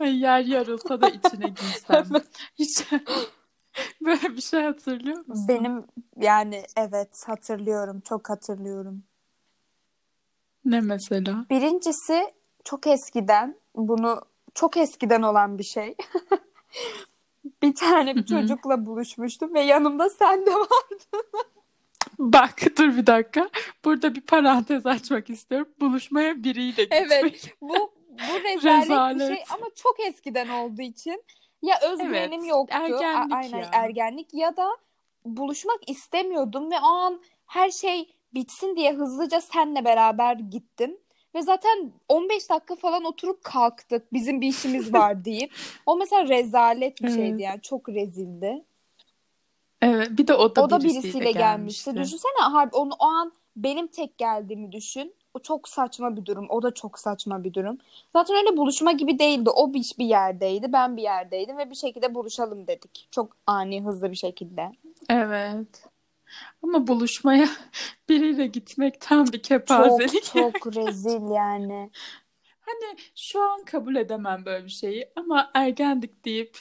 Ay, 0.00 0.20
yer 0.20 0.40
yarılsa 0.40 1.00
da 1.00 1.08
içine 1.08 1.48
giysem. 1.48 2.06
Hiç 2.58 2.92
böyle 4.04 4.36
bir 4.36 4.40
şey 4.40 4.62
hatırlıyor 4.62 5.26
musun? 5.26 5.48
Benim 5.48 5.84
yani 6.16 6.62
evet 6.76 7.24
hatırlıyorum, 7.26 8.00
çok 8.00 8.30
hatırlıyorum. 8.30 9.02
Ne 10.64 10.80
mesela? 10.80 11.46
Birincisi 11.50 12.32
çok 12.64 12.86
eskiden 12.86 13.56
bunu 13.76 14.22
çok 14.54 14.76
eskiden 14.76 15.22
olan 15.22 15.58
bir 15.58 15.64
şey. 15.64 15.96
bir 17.62 17.74
tane 17.74 18.16
bir 18.16 18.26
çocukla 18.26 18.86
buluşmuştum 18.86 19.54
ve 19.54 19.60
yanımda 19.60 20.10
sen 20.10 20.46
de 20.46 20.54
var. 20.54 20.68
Bak 22.18 22.62
dur 22.78 22.96
bir 22.96 23.06
dakika. 23.06 23.50
Burada 23.84 24.14
bir 24.14 24.20
parantez 24.20 24.86
açmak 24.86 25.30
istiyorum. 25.30 25.68
Buluşmaya 25.80 26.44
biriyle 26.44 26.82
gitmek. 26.82 27.06
Evet. 27.12 27.54
Bu 27.60 27.92
bu 28.10 28.44
rezalet, 28.44 29.20
bir 29.20 29.34
şey 29.34 29.44
ama 29.54 29.66
çok 29.76 30.00
eskiden 30.00 30.48
olduğu 30.48 30.82
için 30.82 31.24
ya 31.62 31.78
özgüvenim 31.92 32.40
Evet, 32.40 32.50
yoktu. 32.50 32.74
ergenlik 32.76 33.32
A- 33.32 33.36
aynen 33.36 33.58
ya. 33.58 33.68
ergenlik 33.72 34.34
ya 34.34 34.56
da 34.56 34.68
buluşmak 35.24 35.90
istemiyordum 35.90 36.70
ve 36.70 36.74
o 36.82 36.86
an 36.86 37.22
her 37.46 37.70
şey 37.70 38.08
bitsin 38.34 38.76
diye 38.76 38.92
hızlıca 38.92 39.40
senle 39.40 39.84
beraber 39.84 40.34
gittim. 40.34 40.96
Ve 41.34 41.42
zaten 41.42 41.92
15 42.08 42.50
dakika 42.50 42.76
falan 42.76 43.04
oturup 43.04 43.44
kalktık. 43.44 44.12
Bizim 44.12 44.40
bir 44.40 44.48
işimiz 44.48 44.94
var 44.94 45.24
deyip. 45.24 45.52
O 45.86 45.96
mesela 45.96 46.28
rezalet 46.28 47.02
bir 47.02 47.08
şeydi 47.10 47.42
yani. 47.42 47.60
Çok 47.62 47.88
rezildi. 47.88 48.64
Evet, 49.82 50.08
bir 50.18 50.26
de 50.26 50.34
o 50.34 50.56
da 50.56 50.62
O 50.62 50.70
da 50.70 50.78
birisiyle 50.80 51.02
birisiyle 51.02 51.32
gelmişti. 51.32 51.84
gelmişti. 51.84 51.96
Düşünsene 51.96 52.42
harbi 52.52 52.76
onu 52.76 52.92
o 52.98 53.04
an 53.04 53.32
benim 53.56 53.86
tek 53.86 54.18
geldiğimi 54.18 54.72
düşün. 54.72 55.14
O 55.34 55.38
çok 55.38 55.68
saçma 55.68 56.16
bir 56.16 56.26
durum. 56.26 56.46
O 56.50 56.62
da 56.62 56.74
çok 56.74 56.98
saçma 56.98 57.44
bir 57.44 57.54
durum. 57.54 57.78
Zaten 58.12 58.36
öyle 58.36 58.56
buluşma 58.56 58.92
gibi 58.92 59.18
değildi. 59.18 59.50
O 59.50 59.74
bir, 59.74 59.92
bir 59.98 60.04
yerdeydi, 60.06 60.72
ben 60.72 60.96
bir 60.96 61.02
yerdeydim 61.02 61.58
ve 61.58 61.70
bir 61.70 61.74
şekilde 61.74 62.14
buluşalım 62.14 62.66
dedik. 62.66 63.08
Çok 63.10 63.36
ani, 63.46 63.82
hızlı 63.84 64.10
bir 64.10 64.16
şekilde. 64.16 64.72
Evet. 65.08 65.84
Ama 66.62 66.86
buluşmaya 66.86 67.48
biriyle 68.08 68.46
gitmek 68.46 69.00
tam 69.00 69.26
bir 69.26 69.32
Çok 69.32 69.44
kepazelik. 69.44 70.24
çok 70.24 70.66
rezil 70.76 71.30
yani. 71.34 71.90
Hani 72.60 72.96
şu 73.16 73.42
an 73.42 73.64
kabul 73.64 73.96
edemem 73.96 74.44
böyle 74.44 74.64
bir 74.64 74.70
şeyi 74.70 75.08
ama 75.16 75.50
ergendik 75.54 76.24
deyip 76.24 76.58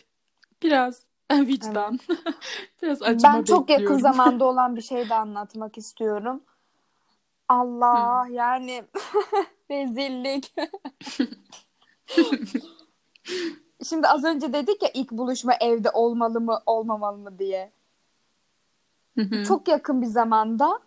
biraz 0.63 1.01
Evet. 1.29 1.48
vicdan, 1.48 2.00
biraz 2.81 3.01
acıma 3.01 3.34
Ben 3.34 3.43
çok 3.43 3.69
yakın 3.69 3.84
bekliyorum. 3.84 4.00
zamanda 4.00 4.46
olan 4.46 4.75
bir 4.75 4.81
şey 4.81 5.10
de 5.10 5.15
anlatmak 5.15 5.77
istiyorum. 5.77 6.36
Hı. 6.36 6.41
Allah 7.50 8.27
yani 8.31 8.84
rezillik. 9.72 10.55
Şimdi 13.89 14.07
az 14.07 14.24
önce 14.24 14.53
dedik 14.53 14.84
ya 14.84 14.89
ilk 14.93 15.12
buluşma 15.12 15.53
evde 15.62 15.89
olmalı 15.89 16.41
mı 16.41 16.60
olmamalı 16.65 17.17
mı 17.17 17.39
diye. 17.39 17.72
Hı 19.15 19.22
hı. 19.22 19.43
Çok 19.43 19.67
yakın 19.67 20.01
bir 20.01 20.07
zamanda 20.07 20.79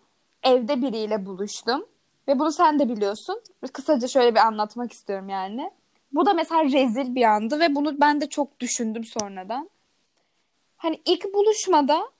evde 0.43 0.81
biriyle 0.81 1.25
buluştum. 1.25 1.85
Ve 2.27 2.39
bunu 2.39 2.51
sen 2.51 2.79
de 2.79 2.89
biliyorsun. 2.89 3.41
Kısaca 3.73 4.07
şöyle 4.07 4.35
bir 4.35 4.39
anlatmak 4.39 4.91
istiyorum 4.93 5.29
yani. 5.29 5.71
Bu 6.11 6.25
da 6.25 6.33
mesela 6.33 6.63
rezil 6.63 7.15
bir 7.15 7.23
andı 7.23 7.59
ve 7.59 7.75
bunu 7.75 8.01
ben 8.01 8.21
de 8.21 8.29
çok 8.29 8.59
düşündüm 8.59 9.03
sonradan. 9.03 9.69
Hani 10.81 11.01
ilk 11.05 11.33
buluşmada 11.33 12.11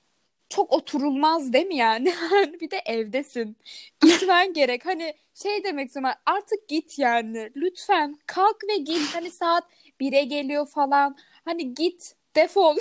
çok 0.48 0.72
oturulmaz 0.72 1.52
değil 1.52 1.66
mi 1.66 1.76
yani? 1.76 2.14
Bir 2.60 2.70
de 2.70 2.76
evdesin. 2.86 3.56
Gitmen 4.00 4.52
gerek. 4.54 4.86
Hani 4.86 5.14
şey 5.34 5.64
demek 5.64 5.86
istiyorum 5.86 6.14
artık 6.26 6.68
git 6.68 6.98
yani. 6.98 7.50
Lütfen 7.56 8.18
kalk 8.26 8.56
ve 8.68 8.76
git. 8.76 9.14
Hani 9.14 9.30
saat 9.30 9.64
1'e 10.00 10.24
geliyor 10.24 10.66
falan. 10.66 11.16
Hani 11.44 11.74
git 11.74 12.14
defol. 12.36 12.76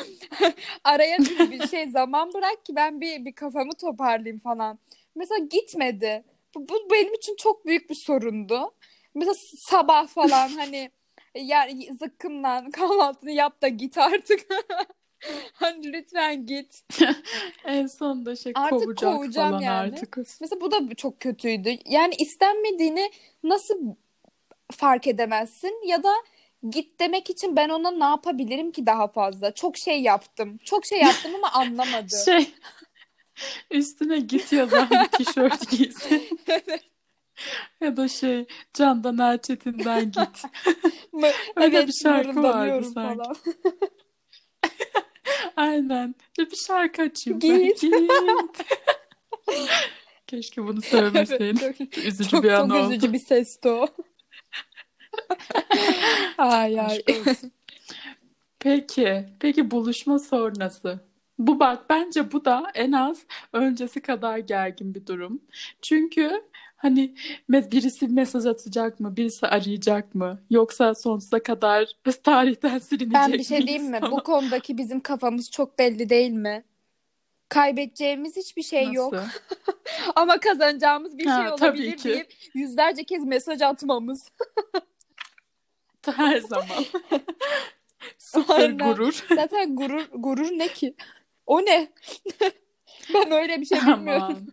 Araya 0.84 1.18
bir, 1.18 1.50
bir 1.50 1.68
şey 1.68 1.88
zaman 1.88 2.34
bırak 2.34 2.64
ki 2.64 2.76
ben 2.76 3.00
bir, 3.00 3.24
bir 3.24 3.32
kafamı 3.32 3.72
toparlayayım 3.72 4.38
falan. 4.38 4.78
Mesela 5.14 5.38
gitmedi. 5.38 6.24
Bu, 6.54 6.68
bu 6.68 6.90
benim 6.92 7.14
için 7.14 7.36
çok 7.36 7.66
büyük 7.66 7.90
bir 7.90 7.94
sorundu. 7.94 8.74
Mesela 9.14 9.34
sabah 9.58 10.06
falan 10.06 10.48
hani 10.48 10.90
yani 11.38 11.88
zıkkımlan 12.00 12.70
kahvaltını 12.70 13.30
yap 13.30 13.62
da 13.62 13.68
git 13.68 13.98
artık. 13.98 14.40
Hani 15.52 15.92
lütfen 15.92 16.46
git. 16.46 16.82
En 17.64 17.86
sonunda 17.86 18.36
şey 18.36 18.52
Artık 18.54 18.70
kovacak 18.70 19.14
kovacağım 19.14 19.50
falan 19.50 19.60
yani. 19.60 19.94
artık. 19.94 20.16
Mesela 20.16 20.60
bu 20.60 20.70
da 20.70 20.94
çok 20.94 21.20
kötüydü. 21.20 21.78
Yani 21.86 22.14
istenmediğini 22.14 23.10
nasıl 23.42 23.94
fark 24.72 25.06
edemezsin 25.06 25.88
ya 25.88 26.02
da 26.02 26.12
git 26.70 27.00
demek 27.00 27.30
için 27.30 27.56
ben 27.56 27.68
ona 27.68 27.90
ne 27.90 28.04
yapabilirim 28.04 28.72
ki 28.72 28.86
daha 28.86 29.08
fazla? 29.08 29.54
Çok 29.54 29.76
şey 29.76 30.02
yaptım. 30.02 30.58
Çok 30.64 30.86
şey 30.86 31.00
yaptım 31.00 31.34
ama 31.34 31.52
anlamadı. 31.52 32.16
Şey 32.24 32.54
üstüne 33.70 34.18
git 34.18 34.52
yazan 34.52 34.88
bir 34.90 35.24
tişört 35.24 35.70
giysin. 35.70 36.38
Ya 37.80 37.96
da 37.96 38.08
şey 38.08 38.46
Candan 38.74 39.18
Erçetin'den 39.18 40.04
git. 40.04 40.16
Öyle 41.56 41.76
evet, 41.76 41.88
bir 41.88 41.92
şarkı 42.02 42.42
vardı 42.42 42.84
sanki. 42.94 43.18
falan. 43.18 43.36
Aynen. 45.56 46.14
Bir 46.38 46.56
şarkı 46.56 47.02
açayım 47.02 47.40
ben. 47.42 47.58
Git. 47.64 47.80
Git. 47.80 47.92
Keşke 50.26 50.62
bunu 50.62 50.82
söylemeseydin. 50.82 51.60
Evet, 51.62 51.78
çok, 51.78 51.98
Üzücü 51.98 52.30
çok, 52.30 52.44
bir 52.44 52.50
an 52.50 52.68
çok 52.68 52.76
oldu. 52.76 52.92
üzücü 52.92 53.12
bir 53.12 53.18
sesti 53.18 53.68
o. 53.68 53.86
Ay 56.38 56.80
ay. 56.80 57.02
Peki, 58.58 59.24
peki 59.40 59.70
buluşma 59.70 60.18
sonrası. 60.18 61.00
Bu 61.38 61.60
bak 61.60 61.90
bence 61.90 62.32
bu 62.32 62.44
da 62.44 62.64
en 62.74 62.92
az 62.92 63.26
öncesi 63.52 64.02
kadar 64.02 64.38
gergin 64.38 64.94
bir 64.94 65.06
durum. 65.06 65.42
Çünkü 65.82 66.42
hani 66.76 67.14
birisi 67.50 68.08
mesaj 68.08 68.46
atacak 68.46 69.00
mı, 69.00 69.16
birisi 69.16 69.46
arayacak 69.46 70.14
mı, 70.14 70.40
yoksa 70.50 70.94
sonsuza 70.94 71.42
kadar 71.42 71.88
tarihten 72.24 72.78
silinecek 72.78 73.14
Ben 73.14 73.32
bir 73.32 73.44
şey 73.44 73.66
diyeyim 73.66 73.90
mi? 73.90 73.98
Bu 74.02 74.06
falan. 74.10 74.22
konudaki 74.22 74.78
bizim 74.78 75.00
kafamız 75.00 75.50
çok 75.50 75.78
belli 75.78 76.08
değil 76.08 76.30
mi? 76.30 76.64
Kaybedeceğimiz 77.48 78.36
hiçbir 78.36 78.62
şey 78.62 78.92
yok. 78.92 79.12
Nasıl? 79.12 79.28
Ama 80.16 80.40
kazanacağımız 80.40 81.18
bir 81.18 81.22
şey 81.24 81.32
Ha, 81.32 81.56
tabii 81.56 81.78
olabilir 81.78 81.96
ki. 81.96 82.04
deyip 82.08 82.34
yüzlerce 82.54 83.04
kez 83.04 83.24
mesaj 83.24 83.62
atmamız. 83.62 84.32
Her 86.16 86.40
zaman. 86.40 86.84
Sıfır 88.18 88.78
gurur. 88.78 89.24
Zaten 89.34 89.76
gurur 89.76 90.08
gurur 90.14 90.50
ne 90.50 90.68
ki? 90.68 90.94
O 91.46 91.60
ne? 91.62 91.88
Ben 93.14 93.30
öyle 93.32 93.60
bir 93.60 93.66
şey 93.66 93.78
bilmiyorum. 93.80 94.46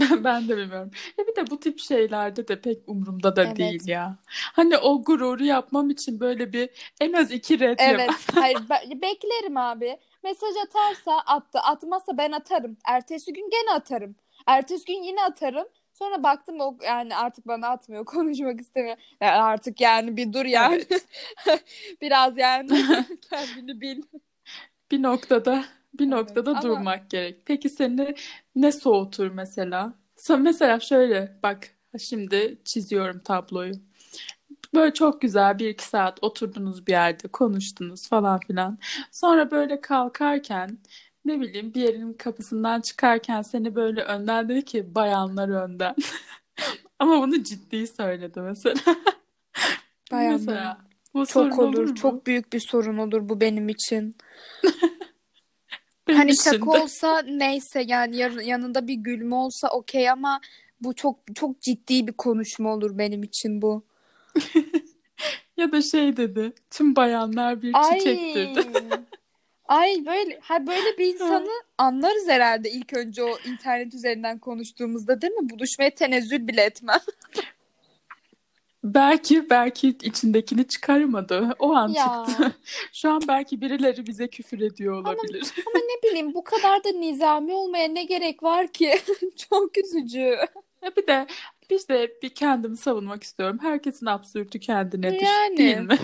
Ben, 0.10 0.24
ben 0.24 0.48
de 0.48 0.56
bilmiyorum. 0.56 0.90
Ya 1.18 1.26
bir 1.26 1.36
de 1.36 1.50
bu 1.50 1.60
tip 1.60 1.78
şeylerde 1.78 2.48
de 2.48 2.60
pek 2.60 2.78
umurumda 2.86 3.36
da 3.36 3.44
Evet. 3.44 3.56
değil 3.56 3.88
ya. 3.88 4.16
Hani 4.28 4.78
o 4.78 5.02
gururu 5.04 5.44
yapmam 5.44 5.90
için 5.90 6.20
böyle 6.20 6.52
bir 6.52 6.70
en 7.00 7.12
az 7.12 7.30
iki 7.32 7.60
red 7.60 7.78
Evet. 7.78 8.10
Hayır, 8.34 8.58
be- 8.70 9.02
beklerim 9.02 9.56
abi. 9.56 9.98
Mesaj 10.24 10.56
atarsa 10.64 11.18
attı. 11.26 11.58
Atmazsa 11.58 12.18
ben 12.18 12.32
atarım. 12.32 12.76
Ertesi 12.84 13.32
gün 13.32 13.50
gene 13.50 13.74
atarım. 13.76 14.16
Ertesi 14.46 14.84
gün 14.84 15.02
yine 15.02 15.22
atarım. 15.22 15.68
Sonra 15.92 16.22
baktım 16.22 16.60
o 16.60 16.76
yani 16.84 17.16
artık 17.16 17.46
bana 17.46 17.68
atmıyor. 17.68 18.04
Konuşmak 18.04 18.60
istemiyor. 18.60 18.96
Ya 19.20 19.42
artık 19.44 19.80
yani 19.80 20.16
bir 20.16 20.32
dur 20.32 20.44
yani. 20.44 20.84
Biraz 22.00 22.38
yani 22.38 22.68
kendini 23.30 23.80
bil. 23.80 24.02
Bir 24.90 25.02
noktada 25.02 25.64
bir 25.94 26.04
Evet. 26.04 26.12
noktada 26.12 26.50
Ama 26.50 26.62
durmak 26.62 27.10
gerek. 27.10 27.42
Peki 27.46 27.68
seni 27.68 28.14
ne 28.56 28.72
soğutur 28.72 29.30
mesela? 29.30 29.94
Sen 30.16 30.42
mesela 30.42 30.80
şöyle 30.80 31.38
bak 31.42 31.68
şimdi 31.98 32.58
çiziyorum 32.64 33.20
tabloyu. 33.20 33.72
Böyle 34.74 34.94
çok 34.94 35.20
güzel 35.20 35.58
bir 35.58 35.68
iki 35.68 35.84
saat 35.84 36.18
oturdunuz 36.24 36.86
bir 36.86 36.92
yerde 36.92 37.28
konuştunuz 37.28 38.08
falan 38.08 38.40
filan. 38.40 38.78
Sonra 39.12 39.50
böyle 39.50 39.80
kalkarken 39.80 40.78
ne 41.24 41.40
bileyim 41.40 41.74
bir 41.74 41.80
yerin 41.82 42.12
kapısından 42.12 42.80
çıkarken 42.80 43.42
seni 43.42 43.74
böyle 43.74 44.02
önden 44.02 44.48
dedi 44.48 44.64
ki 44.64 44.94
bayanlar 44.94 45.48
önden. 45.48 45.94
Ama 46.98 47.22
bunu 47.22 47.42
ciddi 47.42 47.86
söyledi 47.86 48.40
mesela. 48.40 48.74
bayanlar. 50.12 50.32
Mesela 50.32 50.78
bu 51.14 51.26
sorun 51.26 51.50
Çok 51.50 51.58
olur 51.58 51.78
olur. 51.78 51.88
mu? 51.90 51.94
Çok 51.94 52.26
büyük 52.26 52.52
bir 52.52 52.60
sorun 52.60 52.98
olur 52.98 53.28
bu 53.28 53.40
benim 53.40 53.68
için. 53.68 54.16
Hani 56.16 56.32
şaka 56.44 56.82
olsa 56.82 57.22
neyse 57.22 57.84
yani 57.86 58.16
yanında 58.44 58.86
bir 58.86 58.94
gülme 58.94 59.34
olsa 59.34 59.68
okey 59.68 60.10
ama 60.10 60.40
bu 60.80 60.94
çok 60.94 61.18
çok 61.34 61.60
ciddi 61.60 62.06
bir 62.06 62.12
konuşma 62.12 62.74
olur 62.74 62.98
benim 62.98 63.22
için 63.22 63.62
bu. 63.62 63.84
Ya 65.56 65.72
da 65.72 65.82
şey 65.82 66.16
dedi. 66.16 66.52
Tüm 66.70 66.96
bayanlar 66.96 67.62
bir 67.62 67.72
Ay. 67.74 67.98
çiçektir 67.98 68.54
dedi. 68.54 69.00
Ay 69.68 70.06
böyle 70.06 70.38
ha 70.42 70.66
böyle 70.66 70.98
bir 70.98 71.14
insanı 71.14 71.50
anlarız 71.78 72.28
herhalde 72.28 72.70
ilk 72.70 72.96
önce 72.96 73.22
o 73.22 73.38
internet 73.44 73.94
üzerinden 73.94 74.38
konuştuğumuzda 74.38 75.20
değil 75.20 75.32
mi? 75.32 75.50
Buluşmaya 75.50 75.90
tenezzül 75.90 76.48
bile 76.48 76.62
etmem. 76.62 77.00
Belki 78.84 79.50
belki 79.50 79.88
içindekini 79.88 80.68
çıkarmadı. 80.68 81.56
O 81.58 81.72
an 81.74 81.88
Ya. 81.88 82.24
çıktı. 82.28 82.52
Şu 82.92 83.10
an 83.10 83.20
belki 83.28 83.60
birileri 83.60 84.06
bize 84.06 84.28
küfür 84.28 84.60
ediyor 84.60 84.94
olabilir. 84.94 85.54
Ama 85.66 85.78
ne 85.78 86.10
bileyim 86.10 86.34
bu 86.34 86.44
kadar 86.44 86.84
da 86.84 86.88
nizami 86.88 87.54
olmaya 87.54 87.88
ne 87.88 88.04
gerek 88.04 88.42
var 88.42 88.68
ki? 88.68 88.94
Çok 89.50 89.78
üzücü. 89.78 90.36
Ya 90.82 90.96
bir 90.96 91.06
de 91.06 91.26
biz 91.70 91.88
de 91.88 92.12
bir 92.22 92.28
kendimi 92.28 92.76
savunmak 92.76 93.22
istiyorum. 93.22 93.58
Herkesin 93.62 94.06
absürtü 94.06 94.60
kendinedir. 94.60 95.26
Yani. 95.26 95.56
Değil 95.56 95.78
mi? 95.78 95.98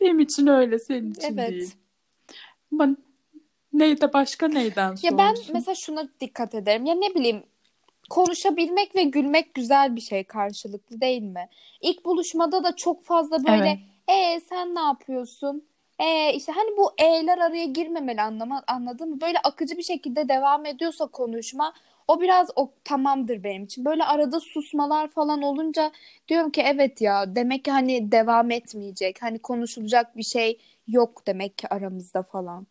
Benim 0.00 0.20
için 0.20 0.46
öyle, 0.46 0.78
senin 0.78 1.10
için 1.10 1.38
Evet. 1.38 1.50
değil. 1.50 1.74
Ama 2.72 2.96
neyde 3.72 4.12
başka 4.12 4.48
neyden 4.48 4.94
Ya 5.02 5.18
ben 5.18 5.34
mesela 5.52 5.74
şuna 5.74 6.08
dikkat 6.20 6.54
ederim. 6.54 6.84
Ya 6.86 6.94
ne 6.94 7.14
bileyim 7.14 7.42
konuşabilmek 8.10 8.96
ve 8.96 9.02
gülmek 9.02 9.54
güzel 9.54 9.96
bir 9.96 10.00
şey 10.00 10.24
karşılıklı 10.24 11.00
değil 11.00 11.22
mi? 11.22 11.48
İlk 11.80 12.04
buluşmada 12.04 12.64
da 12.64 12.76
çok 12.76 13.04
fazla 13.04 13.44
böyle 13.44 13.78
e 14.08 14.40
sen 14.40 14.74
ne 14.74 14.80
yapıyorsun? 14.80 15.64
E 15.98 16.34
işte 16.34 16.52
hani 16.52 16.76
bu 16.76 16.92
e'ler 16.98 17.38
araya 17.38 17.64
girmemeli 17.64 18.22
anlama, 18.22 18.62
anladın 18.66 19.10
mı? 19.10 19.20
Böyle 19.20 19.38
akıcı 19.38 19.76
bir 19.76 19.82
şekilde 19.82 20.28
devam 20.28 20.66
ediyorsa 20.66 21.06
konuşma 21.06 21.72
o 22.08 22.20
biraz 22.20 22.50
o 22.56 22.72
tamamdır 22.84 23.44
benim 23.44 23.64
için. 23.64 23.84
Böyle 23.84 24.04
arada 24.04 24.40
susmalar 24.40 25.08
falan 25.08 25.42
olunca 25.42 25.92
diyorum 26.28 26.50
ki 26.50 26.62
evet 26.66 27.00
ya 27.00 27.34
demek 27.36 27.64
ki 27.64 27.70
hani 27.70 28.12
devam 28.12 28.50
etmeyecek. 28.50 29.22
Hani 29.22 29.38
konuşulacak 29.38 30.16
bir 30.16 30.22
şey 30.22 30.58
yok 30.88 31.26
demek 31.26 31.58
ki 31.58 31.68
aramızda 31.68 32.22
falan. 32.22 32.66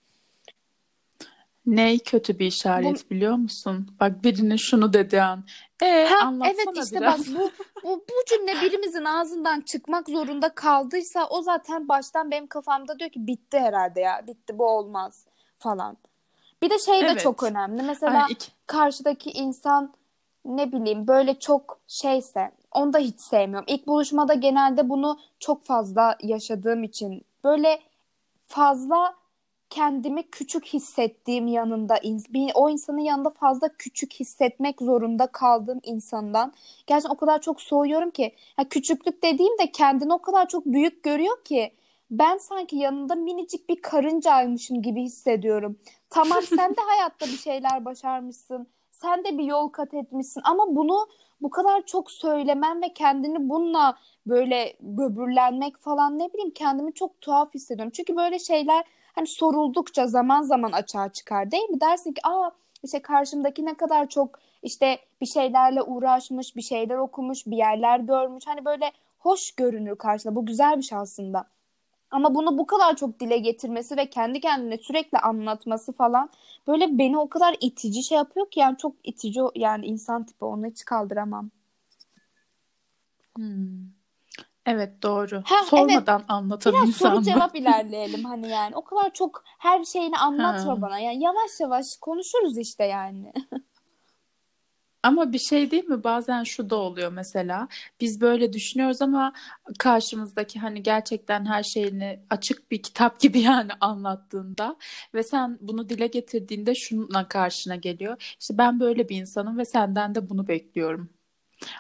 Ney 1.76 2.00
kötü 2.00 2.40
bir 2.40 2.46
işaret 2.46 3.12
biliyor 3.12 3.36
musun? 3.36 3.88
Bak 4.00 4.24
birinin 4.24 4.56
şunu 4.56 4.94
dedi 4.94 5.22
an. 5.22 5.44
E 5.84 6.06
Ha, 6.06 6.34
evet 6.44 6.68
işte 6.84 7.00
biraz. 7.00 7.34
bak 7.34 7.36
bu, 7.42 7.52
bu 7.84 7.90
bu 8.10 8.26
cümle 8.30 8.62
birimizin 8.62 9.06
ağzından 9.06 9.62
çıkmak 9.62 10.10
zorunda 10.10 10.50
kaldıysa 10.50 11.28
o 11.30 11.42
zaten 11.42 11.88
baştan 11.88 12.32
benim 12.32 12.48
kafamda 12.48 13.00
diyor 13.00 13.10
ki 13.10 13.28
bitti 13.28 13.60
herhalde 13.60 14.00
ya 14.02 14.22
bitti 14.28 14.58
bu 14.58 14.66
olmaz 14.70 15.26
falan. 15.60 15.98
Bir 16.62 16.70
de 16.70 16.80
şey 16.80 17.02
de 17.02 17.08
Evet. 17.08 17.20
çok 17.20 17.44
önemli. 17.44 17.84
Mesela 17.84 18.26
iki- 18.30 18.52
karşıdaki 18.68 19.32
insan 19.32 19.94
ne 20.46 20.72
bileyim 20.72 21.08
böyle 21.08 21.40
çok 21.40 21.80
şeyse 21.88 22.52
onu 22.72 22.94
da 22.94 22.98
hiç 22.98 23.20
sevmiyorum. 23.22 23.66
İlk 23.68 23.88
buluşmada 23.88 24.34
genelde 24.34 24.90
bunu 24.90 25.20
çok 25.40 25.64
fazla 25.66 26.18
yaşadığım 26.24 26.84
için 26.84 27.26
böyle 27.44 27.80
fazla 28.48 29.19
kendimi 29.70 30.24
küçük 30.24 30.66
hissettiğim 30.66 31.48
yanında 31.48 32.00
o 32.56 32.70
insanın 32.70 33.00
yanında 33.00 33.30
fazla 33.30 33.70
küçük 33.78 34.14
hissetmek 34.14 34.82
zorunda 34.82 35.28
kaldığım 35.28 35.80
insandan 35.84 36.54
gerçekten 36.88 37.16
o 37.16 37.18
kadar 37.18 37.42
çok 37.42 37.62
soğuyorum 37.62 38.12
ki 38.12 38.36
ya 38.60 38.70
küçüklük 38.70 39.24
dediğim 39.24 39.58
de 39.60 39.72
kendini 39.72 40.14
o 40.14 40.22
kadar 40.22 40.48
çok 40.48 40.66
büyük 40.66 41.04
görüyor 41.04 41.44
ki 41.44 41.74
ben 42.12 42.38
sanki 42.38 42.76
yanında 42.76 43.16
minicik 43.16 43.70
bir 43.70 43.82
karıncaymışım 43.82 44.82
gibi 44.82 45.02
hissediyorum. 45.02 45.80
Tamam 46.10 46.42
sen 46.56 46.72
de 46.72 46.82
hayatta 46.88 47.26
bir 47.26 47.38
şeyler 47.38 47.86
başarmışsın. 47.86 48.68
Sen 48.92 49.24
de 49.24 49.38
bir 49.38 49.44
yol 49.44 49.70
kat 49.70 49.94
etmişsin 49.94 50.42
ama 50.46 50.76
bunu 50.76 51.08
bu 51.42 51.50
kadar 51.50 51.86
çok 51.86 52.12
söylemen 52.12 52.82
ve 52.82 52.94
kendini 52.94 53.50
bununla 53.50 53.98
böyle 54.26 54.74
böbürlenmek 54.82 55.78
falan 55.78 56.20
ne 56.20 56.34
bileyim 56.34 56.52
kendimi 56.52 56.94
çok 56.94 57.22
tuhaf 57.22 57.54
hissediyorum. 57.54 57.92
Çünkü 57.96 58.16
böyle 58.16 58.40
şeyler 58.40 58.84
hani 59.20 59.28
soruldukça 59.28 60.08
zaman 60.08 60.42
zaman 60.42 60.72
açığa 60.72 61.10
çıkar 61.10 61.52
değil 61.52 61.70
mi? 61.70 61.82
Dersin 61.82 62.14
ki 62.14 62.22
aa 62.24 62.52
işte 62.84 63.02
karşımdaki 63.02 63.66
ne 63.66 63.74
kadar 63.74 64.10
çok 64.10 64.40
işte 64.64 65.00
bir 65.22 65.26
şeylerle 65.26 65.82
uğraşmış, 65.82 66.56
bir 66.56 66.62
şeyler 66.62 66.96
okumuş, 66.96 67.46
bir 67.48 67.58
yerler 67.58 68.00
görmüş. 68.00 68.48
Hani 68.48 68.66
böyle 68.66 68.92
hoş 69.20 69.52
görünür 69.52 69.96
karşında. 69.96 70.36
Bu 70.36 70.46
güzel 70.46 70.78
bir 70.78 70.82
şey 70.82 70.98
aslında. 70.98 71.46
Ama 72.12 72.36
bunu 72.36 72.58
bu 72.58 72.68
kadar 72.68 72.96
çok 72.96 73.20
dile 73.20 73.38
getirmesi 73.38 73.98
ve 73.98 74.10
kendi 74.10 74.40
kendine 74.40 74.78
sürekli 74.78 75.18
anlatması 75.18 75.92
falan 75.92 76.30
böyle 76.68 76.98
beni 76.98 77.18
o 77.18 77.30
kadar 77.30 77.56
itici 77.62 78.04
şey 78.04 78.18
yapıyor 78.18 78.50
ki 78.52 78.60
yani 78.60 78.78
çok 78.78 78.94
itici 79.04 79.42
yani 79.56 79.86
insan 79.86 80.24
tipi 80.24 80.46
onu 80.46 80.66
hiç 80.66 80.86
kaldıramam. 80.86 81.50
Hmm. 83.36 83.99
Evet 84.70 85.04
doğru. 85.04 85.42
Ha, 85.46 85.56
Sormadan 85.66 86.24
anlatan 86.28 86.74
Biraz 86.74 86.88
insan 86.88 87.10
soru 87.10 87.20
mı? 87.20 87.24
cevap 87.26 87.56
ilerleyelim 87.60 88.26
hani 88.26 88.50
yani. 88.50 88.76
O 88.76 88.84
kadar 88.84 89.14
çok 89.14 89.44
her 89.60 89.84
şeyini 89.84 90.18
anlatma 90.18 90.78
Ha. 90.78 90.82
bana. 90.82 91.00
Yani 91.00 91.24
yavaş 91.24 91.60
yavaş 91.60 91.86
konuşuruz 92.02 92.58
işte 92.58 92.84
yani. 92.86 93.34
Ama 95.04 95.34
bir 95.34 95.40
şey 95.40 95.72
değil 95.72 95.86
mi? 95.86 96.04
Bazen 96.04 96.44
şu 96.44 96.70
da 96.70 96.76
oluyor 96.76 97.12
mesela. 97.12 97.68
Biz 98.02 98.22
böyle 98.22 98.54
düşünüyoruz 98.54 99.02
ama 99.02 99.34
karşımızdaki 99.80 100.60
hani 100.60 100.84
gerçekten 100.84 101.46
her 101.46 101.64
şeyini 101.64 102.20
açık 102.30 102.72
bir 102.72 102.84
kitap 102.84 103.20
gibi 103.22 103.40
yani 103.40 103.72
anlattığında 103.82 104.76
ve 105.14 105.24
sen 105.24 105.58
bunu 105.62 105.90
dile 105.90 106.08
getirdiğinde 106.08 106.76
şununla 106.76 107.28
karşına 107.28 107.76
geliyor. 107.76 108.36
İşte 108.40 108.58
ben 108.58 108.80
böyle 108.80 109.10
bir 109.10 109.16
insanım 109.18 109.58
ve 109.58 109.66
senden 109.66 110.16
de 110.16 110.30
bunu 110.30 110.48
bekliyorum. 110.48 111.10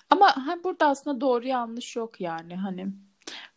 Ama 0.10 0.48
ha, 0.48 0.56
burada 0.63 0.88
aslında 0.88 1.22
doğru 1.22 1.48
yanlış 1.48 1.96
yok 1.96 2.22
yani 2.22 2.56
hani 2.56 2.88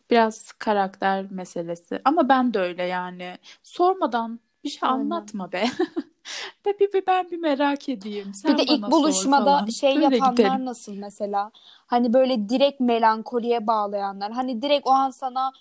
biraz 0.09 0.51
karakter 0.51 1.31
meselesi. 1.31 2.01
Ama 2.05 2.29
ben 2.29 2.53
de 2.53 2.59
öyle 2.59 2.83
yani 2.83 3.37
sormadan 3.63 4.39
bir 4.63 4.69
şey 4.69 4.89
Aynen. 4.89 5.01
anlatma 5.03 5.51
be. 5.51 5.63
Ve 6.65 6.79
bir, 6.79 6.93
bir 6.93 7.07
ben 7.07 7.31
bir 7.31 7.37
merak 7.37 7.89
edeyim. 7.89 8.33
Sen 8.33 8.53
Bir 8.53 8.67
de 8.67 8.73
ilk 8.73 8.91
buluşmada 8.91 9.45
falan. 9.45 9.65
şey 9.65 9.95
Böyle 9.95 10.15
yapanlar 10.15 10.31
gidelim. 10.31 10.65
nasıl 10.65 10.93
mesela? 10.93 11.51
Hani 11.87 12.13
böyle 12.13 12.49
direkt 12.49 12.79
melankoliye 12.79 13.67
bağlayanlar. 13.67 14.31
Hani 14.31 14.61
direkt 14.61 14.87
o 14.87 14.89
an 14.91 15.09
sana 15.09 15.53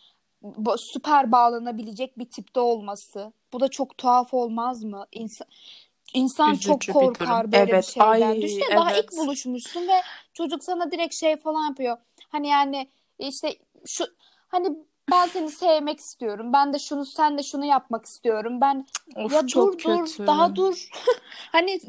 süper 0.76 1.32
bağlanabilecek 1.32 2.18
bir 2.18 2.24
tipte 2.30 2.60
olması. 2.60 3.32
Bu 3.52 3.60
da 3.60 3.68
çok 3.68 3.98
tuhaf 3.98 4.34
olmaz 4.34 4.84
mı? 4.84 5.06
İnsan, 5.12 5.46
insan 6.14 6.54
çok 6.54 6.82
Üzücü 6.82 6.94
bir 6.94 7.00
durum. 7.00 7.06
korkar 7.14 7.52
böyle 7.52 7.66
bir 7.66 7.72
Evet, 7.72 7.84
şeyden. 7.84 8.06
ay, 8.10 8.48
daha 8.76 8.92
evet. 8.92 9.04
ilk 9.04 9.18
buluşmuşsun 9.18 9.88
ve 9.88 10.00
çocuk 10.34 10.64
sana 10.64 10.90
direkt 10.90 11.14
şey 11.14 11.36
falan 11.36 11.68
yapıyor. 11.68 11.96
Hani 12.28 12.48
yani 12.48 12.88
işte 13.18 13.56
şu 13.86 14.04
hani 14.48 14.68
ben 15.10 15.26
seni 15.26 15.50
sevmek 15.50 16.00
istiyorum. 16.00 16.52
Ben 16.52 16.72
de 16.72 16.78
şunu 16.78 17.04
sen 17.06 17.38
de 17.38 17.42
şunu 17.42 17.64
yapmak 17.64 18.06
istiyorum. 18.06 18.60
Ben 18.60 18.86
Of 19.16 19.32
ya 19.32 19.46
çok 19.46 19.72
dur 19.72 19.78
dur 19.84 20.06
kötü. 20.06 20.26
daha 20.26 20.56
dur. 20.56 20.88
Hani 21.52 21.80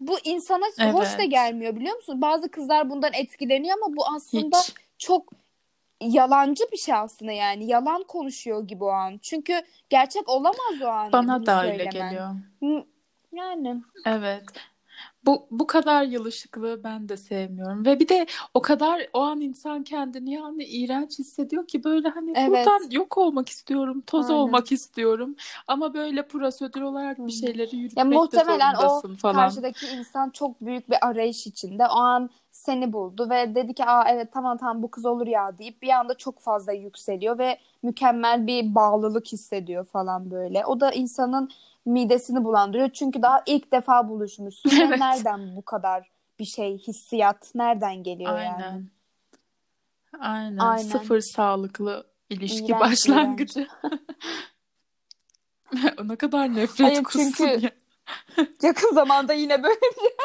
bu 0.00 0.18
insana 0.24 0.92
hoş 0.92 1.06
da 1.08 1.12
Evet. 1.18 1.30
gelmiyor 1.30 1.76
biliyor 1.76 1.96
musun? 1.96 2.22
Bazı 2.22 2.50
kızlar 2.50 2.90
bundan 2.90 3.12
etkileniyor 3.12 3.76
ama 3.82 3.96
bu 3.96 4.02
aslında 4.16 4.58
Hiç. 4.58 4.74
çok 4.98 5.32
yalancı 6.00 6.64
bir 6.72 6.76
şey 6.76 6.94
aslında 6.94 7.32
yani. 7.32 7.66
Yalan 7.66 8.02
konuşuyor 8.02 8.68
gibi 8.68 8.84
o 8.84 8.88
an. 8.88 9.18
Çünkü 9.22 9.62
gerçek 9.90 10.28
olamaz 10.28 10.82
o 10.84 10.86
an 10.86 11.12
Bana 11.12 11.46
da 11.46 11.62
öyle 11.64 11.84
söylemen. 11.90 12.10
geliyor. 12.10 12.82
Yani 13.32 13.82
Evet. 14.06 14.44
Bu 15.26 15.46
bu 15.50 15.66
kadar 15.66 16.04
yılışıklığı 16.04 16.84
ben 16.84 17.08
de 17.08 17.16
sevmiyorum 17.16 17.86
ve 17.86 18.00
bir 18.00 18.08
de 18.08 18.26
o 18.54 18.62
kadar 18.62 19.06
o 19.12 19.20
an 19.20 19.40
insan 19.40 19.82
kendini 19.84 20.32
yani 20.32 20.64
iğrenç 20.64 21.18
hissediyor 21.18 21.66
ki 21.66 21.84
böyle 21.84 22.08
hani 22.08 22.32
Evet. 22.36 22.48
buradan 22.50 22.90
yok 22.90 23.18
olmak 23.18 23.48
istiyorum, 23.48 24.02
toz 24.06 24.30
Aynen. 24.30 24.40
olmak 24.40 24.72
istiyorum 24.72 25.36
ama 25.66 25.94
böyle 25.94 26.28
prosedür 26.28 26.80
olarak 26.80 27.18
bir 27.18 27.22
hı. 27.22 27.30
şeyleri 27.30 27.76
ya 27.76 27.82
yürütmek 27.82 28.04
de 28.04 28.16
muhtemelen 28.16 28.74
o 28.74 28.76
zorundasın 28.76 29.16
falan. 29.16 29.34
karşıdaki 29.34 29.86
insan 29.86 30.30
çok 30.30 30.60
büyük 30.60 30.90
bir 30.90 31.06
arayış 31.06 31.46
içinde. 31.46 31.86
O 31.86 31.96
an 31.96 32.30
seni 32.60 32.92
buldu 32.92 33.30
ve 33.30 33.54
dedi 33.54 33.74
ki 33.74 33.84
aa 33.84 34.08
evet 34.10 34.32
tamam 34.32 34.58
tamam 34.58 34.82
bu 34.82 34.90
kız 34.90 35.06
olur 35.06 35.26
ya 35.26 35.58
deyip 35.58 35.82
bir 35.82 35.88
anda 35.88 36.14
çok 36.14 36.40
fazla 36.40 36.72
yükseliyor 36.72 37.38
ve 37.38 37.58
mükemmel 37.82 38.46
bir 38.46 38.74
bağlılık 38.74 39.26
hissediyor 39.26 39.84
falan 39.84 40.30
böyle. 40.30 40.66
O 40.66 40.80
da 40.80 40.92
insanın 40.92 41.50
midesini 41.86 42.44
bulandırıyor. 42.44 42.90
Çünkü 42.90 43.22
daha 43.22 43.42
ilk 43.46 43.72
defa 43.72 44.08
buluşmuşsun 44.08 44.70
ve 44.78 44.82
Evet. 44.84 44.98
nereden 44.98 45.56
bu 45.56 45.62
kadar 45.62 46.10
bir 46.38 46.44
şey 46.44 46.78
hissiyat 46.78 47.54
nereden 47.54 48.02
geliyor 48.02 48.38
yani? 48.38 48.64
Aynen. 48.64 48.90
Aynen. 50.20 50.58
Aynen. 50.58 50.82
Sıfır 50.88 51.20
sağlıklı 51.20 52.06
ilişki 52.30 52.66
İğrenç, 52.66 52.80
başlangıcı. 52.80 53.66
O 56.00 56.08
ne 56.08 56.16
kadar 56.16 56.54
nefret 56.56 56.80
Hayır, 56.88 57.02
kussun 57.04 57.32
çünkü- 57.36 57.64
ya. 57.66 57.70
Yakın 58.62 58.94
zamanda 58.94 59.32
yine 59.32 59.62
böyle 59.62 59.80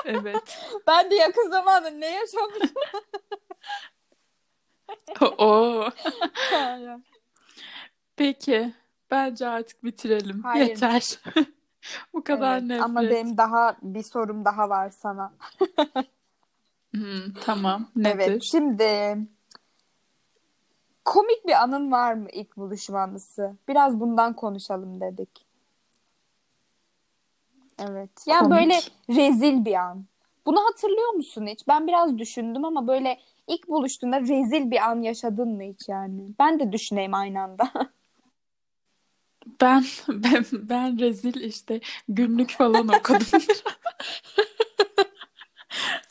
Evet. 0.06 0.60
ben 0.88 1.12
de 1.12 1.16
yakın 1.16 1.50
zamanda 1.50 1.90
ne 1.90 2.06
yaşamışım? 2.06 2.76
Oo. 5.38 5.90
Peki. 8.16 8.74
Bence 9.12 9.48
artık 9.48 9.84
bitirelim. 9.84 10.44
Hayır. 10.44 10.68
Yeter. 10.68 11.20
Bu 12.14 12.24
kadar 12.24 12.54
Evet, 12.58 12.64
nefret. 12.64 12.84
ama 12.84 13.02
benim 13.02 13.38
daha 13.38 13.78
bir 13.82 14.04
sorum 14.04 14.46
daha 14.46 14.70
var 14.70 14.90
sana. 14.90 15.34
Hmm, 16.92 17.34
tamam. 17.46 17.88
Evet, 18.06 18.18
Nedir? 18.18 18.42
şimdi 18.52 19.18
komik 21.06 21.48
bir 21.48 21.64
anın 21.64 21.92
var 21.92 22.14
mı 22.14 22.28
ilk 22.32 22.58
buluşma 22.58 23.02
anısı? 23.02 23.56
Biraz 23.68 24.00
bundan 24.00 24.34
konuşalım 24.34 25.02
dedik. 25.02 25.45
Evet. 27.80 28.10
Yani 28.28 28.44
Komik. 28.44 28.60
böyle 28.60 28.80
rezil 29.10 29.66
bir 29.66 29.74
an. 29.74 30.06
Bunu 30.46 30.66
hatırlıyor 30.66 31.10
musun 31.14 31.48
hiç? 31.48 31.68
Ben 31.68 31.88
biraz 31.88 32.18
düşündüm 32.18 32.66
ama 32.66 32.88
böyle 32.88 33.20
ilk 33.48 33.68
buluştuğunda 33.68 34.22
rezil 34.22 34.72
bir 34.72 34.90
an 34.90 35.02
yaşadın 35.02 35.50
mı 35.50 35.64
hiç 35.64 35.90
yani? 35.90 36.28
Ben 36.40 36.60
de 36.60 36.72
düşüneyim 36.72 37.14
aynı 37.14 37.42
anda. 37.42 37.72
Ben 39.62 39.84
ben 40.08 40.46
ben 40.54 41.00
rezil 41.00 41.42
işte 41.42 41.80
günlük 42.08 42.52
falan 42.52 42.88
okudum. 42.88 43.28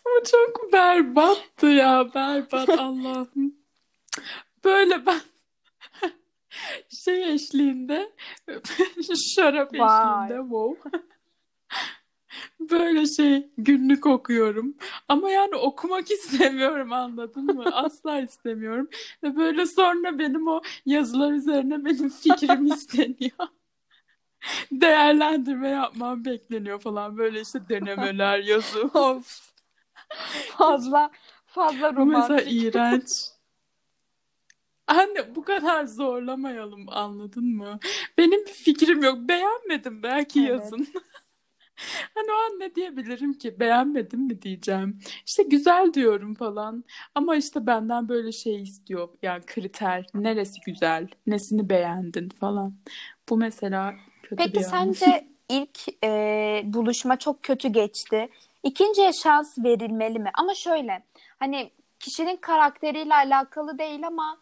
Bu 0.05 0.25
çok 0.31 0.73
berbattı 0.73 1.67
ya 1.67 2.15
berbat 2.15 2.69
Allah'ım. 2.69 3.55
Böyle 4.65 5.07
ben 5.07 5.21
şey 6.89 7.33
eşliğinde 7.35 8.13
şarap 9.35 9.75
Vay. 9.75 10.27
eşliğinde 10.27 10.43
wow. 10.43 10.91
Böyle 12.61 13.07
şey 13.07 13.49
günlük 13.59 14.07
okuyorum. 14.07 14.75
Ama 15.09 15.31
yani 15.31 15.57
okumak 15.57 16.11
istemiyorum 16.11 16.93
anladın 16.93 17.45
mı? 17.45 17.65
Asla 17.73 18.21
istemiyorum. 18.21 18.89
Ve 19.23 19.37
böyle 19.37 19.67
sonra 19.67 20.19
benim 20.19 20.49
o 20.49 20.61
yazılar 20.87 21.33
üzerine 21.33 21.85
benim 21.85 22.09
fikrim 22.09 22.67
isteniyor. 22.75 23.49
Değerlendirme 24.73 25.69
yapmam 25.69 26.25
bekleniyor 26.25 26.81
falan. 26.81 27.17
Böyle 27.19 27.41
işte 27.41 27.69
denemeler, 27.69 28.39
yazı. 28.45 28.81
Of. 28.83 29.53
Fazla 30.49 31.11
fazla 31.47 31.97
Bu 31.97 32.07
mesela 32.07 32.29
romantik. 32.29 32.53
iğrenç. 32.65 33.11
Anne 34.87 35.35
bu 35.35 35.45
kadar 35.45 35.85
zorlamayalım 35.85 36.87
anladın 36.89 37.45
mı? 37.57 37.79
Benim 38.19 38.47
bir 38.47 38.53
fikrim 38.53 39.03
yok. 39.03 39.19
Beğenmedim 39.19 40.03
belki 40.03 40.41
Evet. 40.41 40.49
yazın. 40.51 40.89
Hani 42.15 42.27
o 42.33 42.35
an 42.35 42.61
ne 42.61 42.75
diyebilirim 42.75 43.33
ki? 43.33 43.61
Beğenmedim 43.61 44.21
mi 44.21 44.43
diyeceğim. 44.43 44.99
İşte 45.27 45.43
güzel 45.43 45.95
diyorum 45.95 46.35
falan. 46.35 46.85
Ama 47.15 47.37
işte 47.37 47.67
benden 47.67 48.09
böyle 48.09 48.33
şey 48.33 48.63
istiyor. 48.63 49.09
Yani 49.23 49.43
kriter. 49.47 50.07
Neresi 50.15 50.61
güzel? 50.67 51.09
Nesini 51.27 51.69
beğendin 51.69 52.29
falan. 52.29 52.75
Bu 53.29 53.37
mesela 53.37 53.95
kötü 54.23 54.37
Peki 54.37 54.53
bir 54.53 54.65
an. 54.65 54.71
sence 54.71 55.29
ilk 55.49 56.05
e, 56.05 56.63
buluşma 56.65 57.19
çok 57.19 57.43
kötü 57.43 57.69
geçti. 57.69 58.29
İkinciye 58.63 59.13
şans 59.13 59.59
verilmeli 59.59 60.19
mi? 60.19 60.31
Ama 60.35 60.55
şöyle 60.55 61.03
hani 61.39 61.71
kişinin 62.01 62.37
karakteriyle 62.37 63.15
alakalı 63.15 63.79
değil 63.79 64.07
ama 64.07 64.39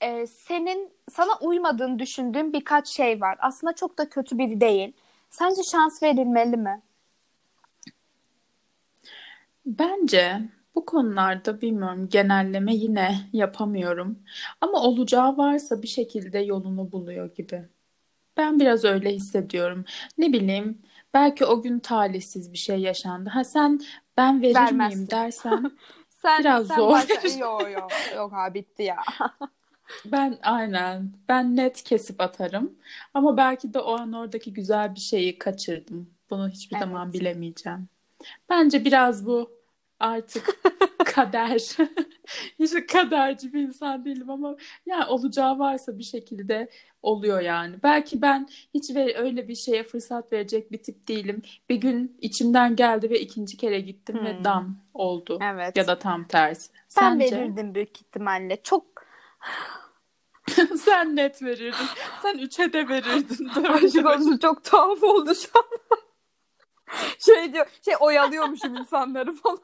e, 0.00 0.26
senin 0.26 0.92
sana 1.10 1.38
uymadığını 1.40 1.98
düşündüğün 1.98 2.52
birkaç 2.52 2.88
şey 2.88 3.20
var. 3.20 3.36
Aslında 3.40 3.72
çok 3.72 3.98
da 3.98 4.08
kötü 4.08 4.38
biri 4.38 4.60
değil. 4.60 4.92
Sence 5.30 5.62
şans 5.62 6.02
verilmeli 6.02 6.56
mi? 6.56 6.82
Bence 9.66 10.40
bu 10.74 10.86
konularda 10.86 11.60
bilmiyorum 11.60 12.08
genelleme 12.08 12.74
yine 12.74 13.18
yapamıyorum. 13.32 14.18
Ama 14.60 14.82
olacağı 14.82 15.36
varsa 15.36 15.82
bir 15.82 15.88
şekilde 15.88 16.38
yolunu 16.38 16.92
buluyor 16.92 17.34
gibi. 17.34 17.68
Ben 18.36 18.60
biraz 18.60 18.84
öyle 18.84 19.10
hissediyorum. 19.10 19.84
Ne 20.18 20.32
bileyim 20.32 20.82
belki 21.14 21.44
o 21.46 21.62
gün 21.62 21.78
talihsiz 21.78 22.52
bir 22.52 22.58
şey 22.58 22.78
yaşandı. 22.80 23.30
Ha 23.30 23.44
sen 23.44 23.80
ben 24.16 24.42
verir 24.42 24.54
Vermezsin. 24.54 24.98
miyim 24.98 25.10
dersen 25.10 25.70
Sen, 26.08 26.40
Biraz 26.40 26.66
sen 26.66 26.76
zor. 26.78 26.90
başla- 26.92 27.28
Yok 27.38 27.70
yok 27.72 27.92
yok 28.16 28.32
abi 28.34 28.54
bitti 28.58 28.82
ya. 28.82 28.96
ben 30.04 30.38
aynen 30.42 31.12
ben 31.28 31.56
net 31.56 31.82
kesip 31.82 32.20
atarım. 32.20 32.72
Ama 33.14 33.36
belki 33.36 33.74
de 33.74 33.80
o 33.80 33.92
an 33.98 34.12
oradaki 34.12 34.52
güzel 34.52 34.94
bir 34.94 35.00
şeyi 35.00 35.38
kaçırdım. 35.38 36.10
Bunu 36.30 36.48
hiçbir 36.48 36.78
zaman 36.78 37.04
Evet. 37.10 37.20
bilemeyeceğim. 37.20 37.88
Bence 38.48 38.84
biraz 38.84 39.26
bu 39.26 39.50
artık 40.00 40.56
kader. 41.04 41.60
Hiç 42.58 42.86
kaderci 42.92 43.52
bir 43.52 43.60
insan 43.62 44.04
değilim 44.04 44.30
ama 44.30 44.56
yani 44.86 45.04
olacağı 45.04 45.58
varsa 45.58 45.98
bir 45.98 46.02
şekilde 46.04 46.70
oluyor 47.02 47.40
yani. 47.40 47.76
Belki 47.82 48.22
ben 48.22 48.48
hiç 48.74 48.94
ve 48.94 49.18
öyle 49.18 49.48
bir 49.48 49.54
şeye 49.54 49.82
fırsat 49.82 50.32
verecek 50.32 50.72
bir 50.72 50.82
tip 50.82 51.08
değilim. 51.08 51.42
Bir 51.68 51.76
gün 51.76 52.16
içimden 52.20 52.76
geldi 52.76 53.10
ve 53.10 53.20
ikinci 53.20 53.56
kere 53.56 53.80
gittim 53.80 54.24
ve 54.24 54.36
Hmm. 54.36 54.44
dan 54.44 54.76
oldu. 54.94 55.38
Evet. 55.42 55.76
Ya 55.76 55.86
da 55.86 55.98
tam 55.98 56.26
tersi. 56.28 56.72
Ben 57.00 57.18
Sence? 57.18 57.36
verirdim 57.36 57.74
büyük 57.74 57.96
ihtimalle. 58.00 58.62
Çok 58.62 58.95
Sen 60.78 61.16
net 61.16 61.42
verirdin. 61.42 61.86
Sen 62.22 62.38
üçe 62.38 62.72
de 62.72 62.88
verirdin. 62.88 63.48
Aşık 63.64 64.06
olsun 64.06 64.38
çok 64.38 64.64
tuhaf 64.64 65.02
oldu 65.02 65.34
şu 65.34 65.48
an. 65.58 65.98
şey 67.18 67.52
diyor, 67.52 67.66
şey 67.84 67.94
oyalıyormuşum 68.00 68.76
insanları 68.76 69.32
falan. 69.36 69.60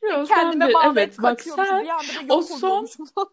Sen 0.00 0.24
Kendime 0.26 0.66
ver- 0.66 0.74
bağlayıp 0.74 0.96
Evet 0.96 1.22
bak 1.22 1.40
sen 1.42 1.84
Bir 1.84 1.88
anda 1.88 2.28
da 2.28 2.34
o 2.34 2.36
yok 2.36 2.44
son- 2.44 2.68
oluyormuşum 2.68 3.06
falan. 3.06 3.30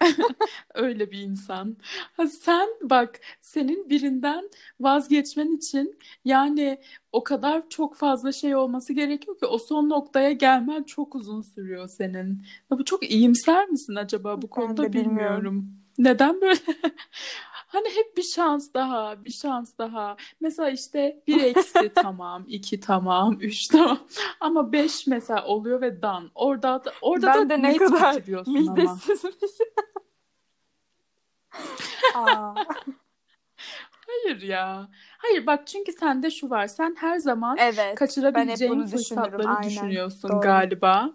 öyle 0.74 1.10
bir 1.10 1.18
insan. 1.18 1.76
Ha, 2.16 2.26
sen 2.26 2.68
bak 2.82 3.20
senin 3.40 3.90
birinden 3.90 4.50
vazgeçmen 4.80 5.56
için 5.56 5.98
yani 6.24 6.80
o 7.12 7.24
kadar 7.24 7.68
çok 7.68 7.96
fazla 7.96 8.32
şey 8.32 8.56
olması 8.56 8.92
gerekiyor 8.92 9.38
ki 9.38 9.46
o 9.46 9.58
son 9.58 9.88
noktaya 9.88 10.32
gelmen 10.32 10.82
çok 10.82 11.14
uzun 11.14 11.40
sürüyor 11.40 11.88
senin. 11.88 12.42
Ya 12.70 12.78
bu 12.78 12.84
çok 12.84 13.10
iyimser 13.10 13.68
misin 13.68 13.94
acaba 13.94 14.36
bu 14.38 14.42
Ben 14.42 14.48
konuda 14.48 14.92
bilmiyorum. 14.92 15.10
bilmiyorum. 15.10 15.68
Neden 15.98 16.40
böyle? 16.40 16.60
Hani 17.74 17.88
hep 17.88 18.16
bir 18.16 18.22
şans 18.22 18.74
daha, 18.74 19.24
bir 19.24 19.32
şans 19.32 19.78
daha. 19.78 20.16
Mesela 20.40 20.70
işte 20.70 21.22
bir 21.26 21.42
eksi 21.42 21.92
tamam, 21.94 22.44
iki 22.48 22.80
tamam, 22.80 23.36
üç 23.40 23.66
tamam. 23.66 23.98
Ama 24.40 24.72
beş 24.72 25.06
mesela 25.06 25.44
oluyor 25.44 25.80
ve 25.80 26.02
dan. 26.02 26.30
Orada 26.34 26.84
da, 26.84 26.92
orada 27.02 27.26
Ben 27.26 27.44
da 27.44 27.48
de 27.48 27.62
ne 27.62 27.72
net 27.72 27.78
kadar. 27.78 28.14
Midesizmiş. 28.46 29.34
Aa, 32.14 32.54
Hayır 34.06 34.42
ya. 34.42 34.88
Hayır 35.18 35.46
bak 35.46 35.66
çünkü 35.66 35.92
sende 35.92 36.30
şu 36.30 36.50
var. 36.50 36.66
Sen 36.66 36.96
her 36.98 37.18
zaman 37.18 37.56
evet. 37.58 37.94
Kaçırabileceğin 37.94 38.86
fırsatları 38.86 39.48
Aynen. 39.48 39.70
düşünüyorsun 39.70 40.30
Doğru. 40.30 40.40
galiba. 40.40 41.10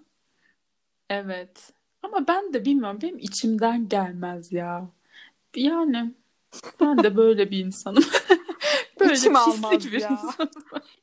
Evet. 1.10 1.74
Ama 2.04 2.28
ben 2.28 2.54
de 2.54 2.66
bilmiyorum. 2.66 3.00
Benim 3.02 3.20
içimden 3.20 3.90
gelmez 3.90 4.52
ya. 4.52 4.90
Yani 5.56 6.14
ben 6.82 7.04
de 7.04 7.18
böyle 7.18 7.52
bir 7.52 7.66
insanım. 7.66 8.04
Böyle 9.00 9.14
İçim 9.14 9.34
pislik 9.34 9.94
bir 9.94 10.02
ya. 10.02 10.10
insanım. 10.10 10.50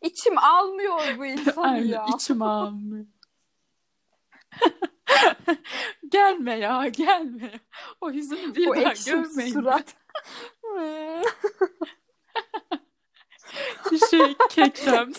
İçim 0.03 0.39
almıyor 0.39 1.01
bu 1.19 1.27
insanı 1.27 1.67
Aynen 1.67 1.87
ya. 1.87 2.07
içim 2.15 2.43
almıyor. 2.43 3.07
Gelme 6.09 6.59
ya 6.59 6.89
gelme. 6.89 7.61
O 8.01 8.11
yüzünü 8.11 8.55
bir 8.55 8.67
Bu 8.67 8.77
daha 8.77 8.93
görmeyin. 9.07 9.53
surat. 9.53 9.95
Şey 14.11 14.35
kekrem. 14.51 15.13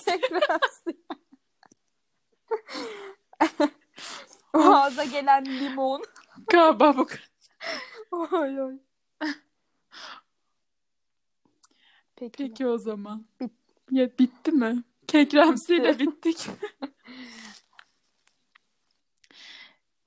Ağza 4.54 5.04
gelen 5.04 5.46
limon. 5.46 6.04
Galiba 6.48 6.98
bu. 6.98 7.08
Oy 8.12 8.62
oy. 8.62 8.74
Peki. 12.20 12.38
Peki 12.38 12.68
o 12.68 12.78
zaman. 12.78 13.26
Bit- 13.42 13.52
Ya 13.92 14.10
bitti 14.20 14.52
mi? 14.52 14.84
Kekremsiyle 15.08 16.00
bittik. 16.00 16.38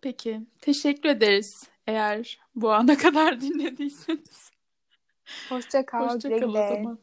Peki. 0.03 0.41
Teşekkür 0.61 1.09
ederiz. 1.09 1.71
Eğer 1.87 2.39
bu 2.55 2.73
ana 2.73 2.97
kadar 2.97 3.41
dinlediyseniz. 3.41 4.51
Hoşça 5.49 5.87
kal. 5.87 6.09
Hoşça 6.09 6.29
kal 6.29 6.49
o 6.49 6.53
zaman. 6.53 6.99